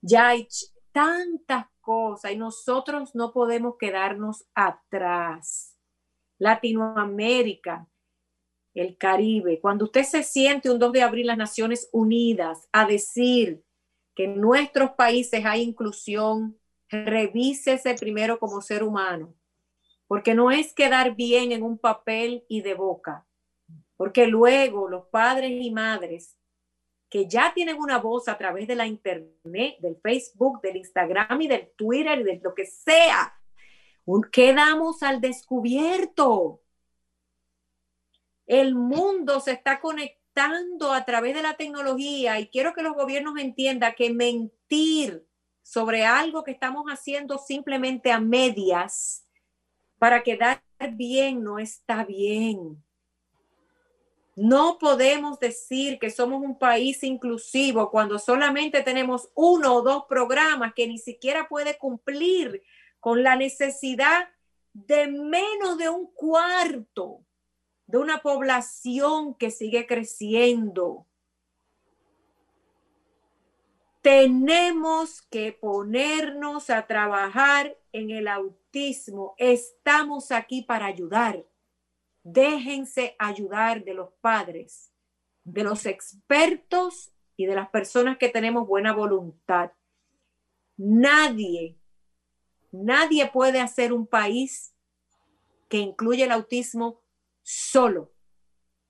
[0.00, 0.48] Ya hay
[0.92, 5.76] tantas cosas y nosotros no podemos quedarnos atrás.
[6.38, 7.86] Latinoamérica,
[8.74, 13.62] el Caribe, cuando usted se siente un 2 de abril las Naciones Unidas a decir
[14.14, 16.58] que en nuestros países hay inclusión,
[16.88, 19.34] revísese primero como ser humano.
[20.06, 23.26] Porque no es quedar bien en un papel y de boca,
[23.96, 26.36] porque luego los padres y madres
[27.12, 31.46] que ya tienen una voz a través de la internet, del Facebook, del Instagram y
[31.46, 33.38] del Twitter y de lo que sea,
[34.30, 36.61] quedamos al descubierto.
[38.52, 43.38] El mundo se está conectando a través de la tecnología y quiero que los gobiernos
[43.38, 45.26] entiendan que mentir
[45.62, 49.26] sobre algo que estamos haciendo simplemente a medias
[49.98, 52.84] para quedar bien no está bien.
[54.36, 60.74] No podemos decir que somos un país inclusivo cuando solamente tenemos uno o dos programas
[60.74, 62.62] que ni siquiera puede cumplir
[63.00, 64.28] con la necesidad
[64.74, 67.24] de menos de un cuarto
[67.92, 71.06] de una población que sigue creciendo.
[74.00, 79.34] Tenemos que ponernos a trabajar en el autismo.
[79.36, 81.44] Estamos aquí para ayudar.
[82.22, 84.90] Déjense ayudar de los padres,
[85.44, 89.70] de los expertos y de las personas que tenemos buena voluntad.
[90.78, 91.76] Nadie,
[92.70, 94.74] nadie puede hacer un país
[95.68, 97.01] que incluye el autismo
[97.42, 98.12] solo.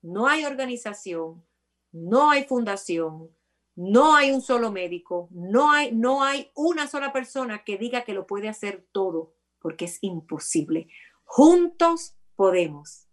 [0.01, 1.45] No hay organización,
[1.91, 3.29] no hay fundación,
[3.75, 8.13] no hay un solo médico, no hay, no hay una sola persona que diga que
[8.13, 10.87] lo puede hacer todo, porque es imposible.
[11.23, 13.07] Juntos podemos.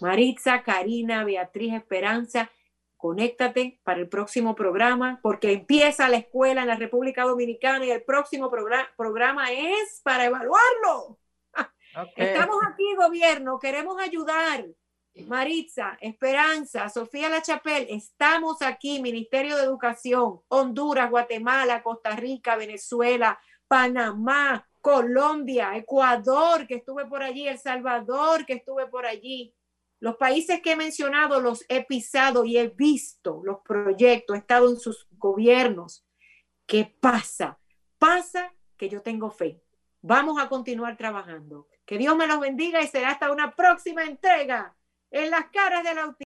[0.00, 2.50] Maritza, Karina, Beatriz, Esperanza,
[2.96, 8.02] conéctate para el próximo programa, porque empieza la escuela en la República Dominicana y el
[8.02, 11.18] próximo programa es para evaluarlo.
[12.16, 14.64] Estamos aquí, gobierno, queremos ayudar.
[15.26, 23.38] Maritza, Esperanza, Sofía La Chapel, estamos aquí, Ministerio de Educación, Honduras, Guatemala, Costa Rica, Venezuela,
[23.66, 29.54] Panamá, Colombia, Ecuador, que estuve por allí, El Salvador, que estuve por allí.
[30.00, 34.70] Los países que he mencionado los he pisado y he visto los proyectos, he estado
[34.70, 36.06] en sus gobiernos.
[36.66, 37.58] ¿Qué pasa?
[37.98, 39.60] Pasa que yo tengo fe.
[40.00, 41.66] Vamos a continuar trabajando.
[41.88, 44.76] Que Dios me los bendiga y será hasta una próxima entrega
[45.10, 46.16] en las caras del autismo.